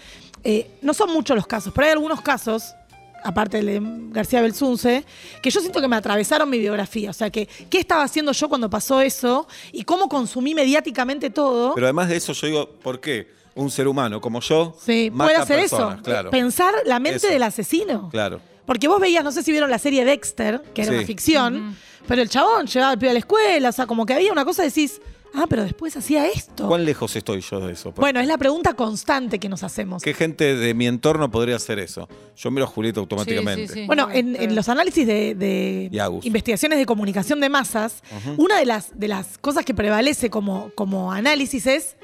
Eh, 0.45 0.71
no 0.83 0.93
son 0.95 1.12
muchos 1.12 1.37
los 1.37 1.47
casos, 1.47 1.73
pero 1.75 1.87
hay 1.87 1.93
algunos 1.93 2.21
casos, 2.21 2.75
aparte 3.25 3.62
de 3.62 3.81
García 4.11 4.43
Belsunce, 4.43 5.05
que 5.41 5.51
yo 5.51 5.61
siento 5.61 5.81
que 5.81 5.87
me 5.87 5.95
atravesaron 5.97 6.51
mi 6.51 6.59
biografía. 6.59 7.11
O 7.11 7.12
sea, 7.12 7.31
que 7.31 7.47
qué 7.71 7.79
estaba 7.79 8.03
haciendo 8.03 8.33
yo 8.33 8.49
cuando 8.49 8.69
pasó 8.69 9.01
eso 9.01 9.47
y 9.73 9.85
cómo 9.85 10.09
consumí 10.09 10.55
mediáticamente 10.55 11.31
todo. 11.31 11.75
Pero 11.75 11.87
además 11.87 12.09
de 12.09 12.17
eso, 12.17 12.33
yo 12.33 12.47
digo, 12.49 12.69
¿por 12.83 13.01
qué? 13.01 13.29
Un 13.55 13.71
ser 13.71 13.89
humano 13.89 14.21
como 14.21 14.41
yo 14.41 14.77
Sí, 14.85 15.11
mata 15.13 15.25
puede 15.31 15.43
hacer 15.43 15.61
personas, 15.61 15.95
eso. 15.95 16.03
Claro. 16.03 16.31
Pensar 16.31 16.75
la 16.87 16.99
mente 16.99 17.19
Eso. 17.19 17.29
del 17.29 17.43
asesino. 17.43 18.09
Claro. 18.11 18.41
Porque 18.67 18.89
vos 18.89 19.01
veías, 19.01 19.25
no 19.25 19.33
sé 19.33 19.43
si 19.43 19.51
vieron 19.51 19.71
la 19.71 19.79
serie 19.79 20.05
Dexter, 20.05 20.63
que 20.75 20.83
era 20.83 20.93
Sí. 20.93 20.97
una 20.99 21.07
ficción, 21.07 21.77
pero 22.07 22.23
el 22.23 22.29
chabón 22.29 22.67
llevaba 22.67 22.93
al 22.93 22.99
pibe 22.99 23.11
a 23.11 23.15
la 23.15 23.19
escuela, 23.19 23.69
o 23.69 23.73
sea, 23.73 23.87
como 23.87 24.07
que 24.07 24.15
había 24.15 24.33
una 24.33 24.45
cosa, 24.45 24.63
decís, 24.63 25.01
ah, 25.35 25.47
pero 25.49 25.65
después 25.65 25.97
hacía 25.97 26.27
esto. 26.27 26.69
¿Cuán 26.69 26.85
lejos 26.85 27.15
estoy 27.17 27.41
yo 27.41 27.61
de 27.61 27.73
eso? 27.73 27.93
Bueno, 27.93 28.21
es 28.21 28.27
la 28.27 28.39
pregunta 28.39 28.75
constante 28.75 29.39
que 29.39 29.49
nos 29.49 29.63
hacemos. 29.63 30.03
¿Qué 30.03 30.15
gente 30.15 30.55
de 30.55 30.75
mi 30.75 30.87
entorno 30.87 31.31
podría 31.31 31.57
hacer 31.57 31.79
eso? 31.81 32.09
Yo 32.37 32.51
miro 32.51 32.65
a 32.65 32.69
Julieta 32.69 33.01
automáticamente. 33.01 33.67
Sí, 33.67 33.75
sí, 33.75 33.81
sí. 33.81 33.87
Bueno, 33.87 34.09
en, 34.13 34.55
los 34.55 34.69
análisis 34.69 35.07
de, 35.07 35.91
investigaciones 36.23 36.79
de 36.79 36.87
comunicación 36.87 37.41
de 37.41 37.49
masas, 37.49 38.03
una 38.37 38.59
de 38.59 38.67
las, 38.67 38.99
de 38.99 39.09
las 39.09 39.39
cosas 39.39 39.65
que 39.65 39.75
prevalece 39.75 40.31
como, 40.31 40.71
como 40.75 41.13
análisis 41.13 41.67
es, 41.67 41.97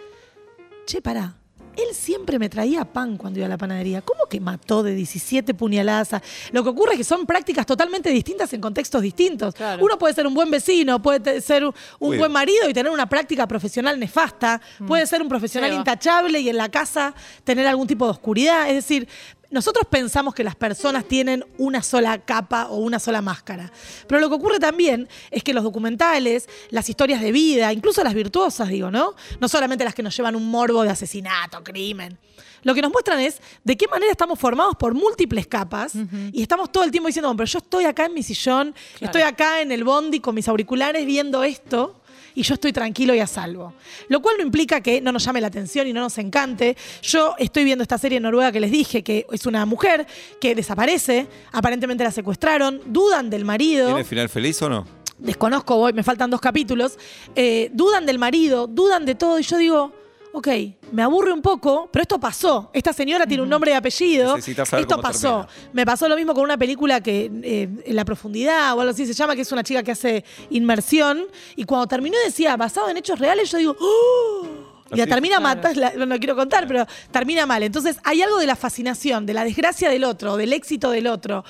che, 0.86 1.00
pará, 1.02 1.37
él 1.78 1.94
siempre 1.94 2.38
me 2.38 2.48
traía 2.48 2.84
pan 2.84 3.16
cuando 3.16 3.38
iba 3.38 3.46
a 3.46 3.48
la 3.48 3.56
panadería. 3.56 4.02
¿Cómo 4.02 4.24
que 4.26 4.40
mató 4.40 4.82
de 4.82 4.94
17 4.94 5.54
puñaladas? 5.54 6.12
a- 6.14 6.22
Lo 6.52 6.62
que 6.62 6.68
ocurre 6.70 6.92
es 6.92 6.98
que 6.98 7.04
son 7.04 7.24
prácticas 7.26 7.64
totalmente 7.66 8.10
distintas 8.10 8.52
en 8.52 8.60
contextos 8.60 9.00
distintos. 9.02 9.54
Claro. 9.54 9.84
Uno 9.84 9.98
puede 9.98 10.14
ser 10.14 10.26
un 10.26 10.34
buen 10.34 10.50
vecino, 10.50 11.00
puede 11.00 11.40
ser 11.40 11.64
un 11.64 11.72
buen 12.18 12.32
marido 12.32 12.68
y 12.68 12.74
tener 12.74 12.90
una 12.92 13.08
práctica 13.08 13.46
profesional 13.46 13.98
nefasta, 13.98 14.60
puede 14.86 15.06
ser 15.06 15.22
un 15.22 15.28
profesional 15.28 15.70
Seba. 15.70 15.78
intachable 15.80 16.40
y 16.40 16.48
en 16.48 16.56
la 16.56 16.68
casa 16.68 17.14
tener 17.44 17.66
algún 17.66 17.86
tipo 17.86 18.04
de 18.04 18.10
oscuridad. 18.12 18.68
Es 18.68 18.74
decir, 18.74 19.08
nosotros 19.50 19.86
pensamos 19.90 20.34
que 20.34 20.44
las 20.44 20.56
personas 20.56 21.06
tienen 21.06 21.44
una 21.56 21.82
sola 21.82 22.18
capa 22.18 22.66
o 22.66 22.76
una 22.76 22.98
sola 22.98 23.22
máscara. 23.22 23.72
Pero 24.06 24.20
lo 24.20 24.28
que 24.28 24.34
ocurre 24.34 24.60
también 24.60 25.08
es 25.30 25.42
que 25.42 25.54
los 25.54 25.64
documentales, 25.64 26.48
las 26.70 26.88
historias 26.88 27.22
de 27.22 27.32
vida, 27.32 27.72
incluso 27.72 28.04
las 28.04 28.12
virtuosas, 28.12 28.68
digo, 28.68 28.90
¿no? 28.90 29.14
No 29.40 29.48
solamente 29.48 29.84
las 29.84 29.94
que 29.94 30.02
nos 30.02 30.14
llevan 30.14 30.36
un 30.36 30.50
morbo 30.50 30.82
de 30.82 30.90
asesinato, 30.90 31.64
crimen. 31.64 32.18
Lo 32.62 32.74
que 32.74 32.82
nos 32.82 32.92
muestran 32.92 33.20
es 33.20 33.40
de 33.64 33.76
qué 33.76 33.86
manera 33.88 34.10
estamos 34.10 34.38
formados 34.38 34.76
por 34.76 34.92
múltiples 34.92 35.46
capas 35.46 35.92
y 36.32 36.42
estamos 36.42 36.70
todo 36.72 36.84
el 36.84 36.90
tiempo 36.90 37.06
diciendo, 37.06 37.32
pero 37.36 37.46
yo 37.46 37.58
estoy 37.58 37.84
acá 37.84 38.06
en 38.06 38.14
mi 38.14 38.22
sillón, 38.22 38.74
estoy 39.00 39.22
acá 39.22 39.62
en 39.62 39.72
el 39.72 39.84
bondi 39.84 40.20
con 40.20 40.34
mis 40.34 40.48
auriculares 40.48 41.06
viendo 41.06 41.44
esto 41.44 42.00
y 42.38 42.42
yo 42.44 42.54
estoy 42.54 42.72
tranquilo 42.72 43.14
y 43.16 43.18
a 43.18 43.26
salvo. 43.26 43.74
Lo 44.08 44.22
cual 44.22 44.36
no 44.38 44.44
implica 44.44 44.80
que 44.80 45.00
no 45.00 45.10
nos 45.10 45.24
llame 45.24 45.40
la 45.40 45.48
atención 45.48 45.88
y 45.88 45.92
no 45.92 46.00
nos 46.00 46.16
encante. 46.18 46.76
Yo 47.02 47.34
estoy 47.36 47.64
viendo 47.64 47.82
esta 47.82 47.98
serie 47.98 48.18
en 48.18 48.22
Noruega 48.22 48.52
que 48.52 48.60
les 48.60 48.70
dije, 48.70 49.02
que 49.02 49.26
es 49.32 49.44
una 49.44 49.66
mujer 49.66 50.06
que 50.40 50.54
desaparece, 50.54 51.26
aparentemente 51.50 52.04
la 52.04 52.12
secuestraron, 52.12 52.80
dudan 52.86 53.28
del 53.28 53.44
marido. 53.44 53.88
¿Tiene 53.88 54.04
final 54.04 54.28
feliz 54.28 54.62
o 54.62 54.68
no? 54.68 54.86
Desconozco, 55.18 55.76
voy, 55.78 55.92
me 55.92 56.04
faltan 56.04 56.30
dos 56.30 56.40
capítulos. 56.40 56.96
eh, 57.34 57.70
dudan 57.72 58.06
del 58.06 58.20
marido, 58.20 58.68
dudan 58.68 59.04
de 59.04 59.16
todo 59.16 59.40
y 59.40 59.42
yo 59.42 59.58
digo... 59.58 59.92
Ok, 60.38 60.48
me 60.92 61.02
aburre 61.02 61.32
un 61.32 61.42
poco, 61.42 61.88
pero 61.92 62.02
esto 62.02 62.20
pasó. 62.20 62.70
Esta 62.72 62.92
señora 62.92 63.26
tiene 63.26 63.42
un 63.42 63.48
nombre 63.48 63.72
y 63.72 63.74
apellido. 63.74 64.36
Necesitas 64.36 64.68
saber 64.68 64.82
Esto 64.82 64.94
cómo 64.94 65.02
pasó. 65.02 65.46
termina. 65.48 65.70
Me 65.72 65.84
pasó 65.84 66.08
lo 66.08 66.14
mismo 66.14 66.32
con 66.32 66.44
una 66.44 66.56
película 66.56 67.00
que 67.00 67.28
eh, 67.42 67.68
en 67.84 67.96
la 67.96 68.04
profundidad 68.04 68.76
o 68.76 68.80
algo 68.80 68.92
así 68.92 69.04
se 69.04 69.14
llama, 69.14 69.34
que 69.34 69.42
es 69.42 69.50
una 69.50 69.64
chica 69.64 69.82
que 69.82 69.90
hace 69.90 70.24
inmersión. 70.50 71.24
Y 71.56 71.64
cuando 71.64 71.88
terminó 71.88 72.16
y 72.22 72.26
decía, 72.26 72.56
basado 72.56 72.88
en 72.88 72.98
hechos 72.98 73.18
reales, 73.18 73.50
yo 73.50 73.58
digo, 73.58 73.76
¡Oh! 73.80 74.46
Y 74.92 74.96
la 74.96 75.02
Así. 75.02 75.10
termina 75.10 75.38
Claro. 75.38 75.60
matando, 75.60 76.06
no 76.06 76.18
quiero 76.18 76.36
contar, 76.36 76.66
pero 76.68 76.86
termina 77.10 77.44
mal. 77.44 77.62
Entonces 77.64 77.96
hay 78.04 78.22
algo 78.22 78.38
de 78.38 78.46
la 78.46 78.54
fascinación, 78.56 79.26
de 79.26 79.34
la 79.34 79.42
desgracia 79.44 79.90
del 79.90 80.04
otro, 80.04 80.36
del 80.36 80.52
éxito 80.52 80.90
del 80.92 81.08
otro, 81.08 81.44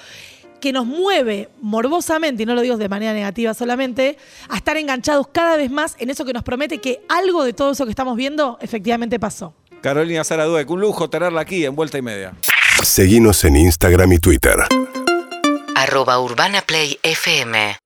que 0.60 0.72
nos 0.72 0.86
mueve 0.86 1.48
morbosamente, 1.60 2.42
y 2.42 2.46
no 2.46 2.54
lo 2.54 2.60
digo 2.60 2.76
de 2.76 2.88
manera 2.88 3.12
negativa 3.12 3.54
solamente, 3.54 4.18
a 4.48 4.56
estar 4.56 4.76
enganchados 4.76 5.28
cada 5.28 5.56
vez 5.56 5.70
más 5.70 5.96
en 5.98 6.10
eso 6.10 6.24
que 6.24 6.32
nos 6.32 6.42
promete 6.42 6.78
que 6.78 7.00
algo 7.08 7.44
de 7.44 7.52
todo 7.52 7.72
eso 7.72 7.84
que 7.84 7.90
estamos 7.90 8.16
viendo 8.16 8.58
efectivamente 8.60 9.18
pasó. 9.18 9.54
Carolina 9.80 10.24
Sara 10.24 10.44
Dueck, 10.44 10.68
un 10.70 10.80
lujo 10.80 11.08
tenerla 11.08 11.42
aquí 11.42 11.64
en 11.64 11.74
Vuelta 11.76 11.98
y 11.98 12.02
Media. 12.02 12.34
Seguinos 12.82 13.44
en 13.44 13.56
Instagram 13.56 14.12
y 14.12 14.18
Twitter. 14.18 14.56
arroba 15.74 16.20
Urbana 16.20 16.62
Play 16.62 16.98
FM 17.02 17.78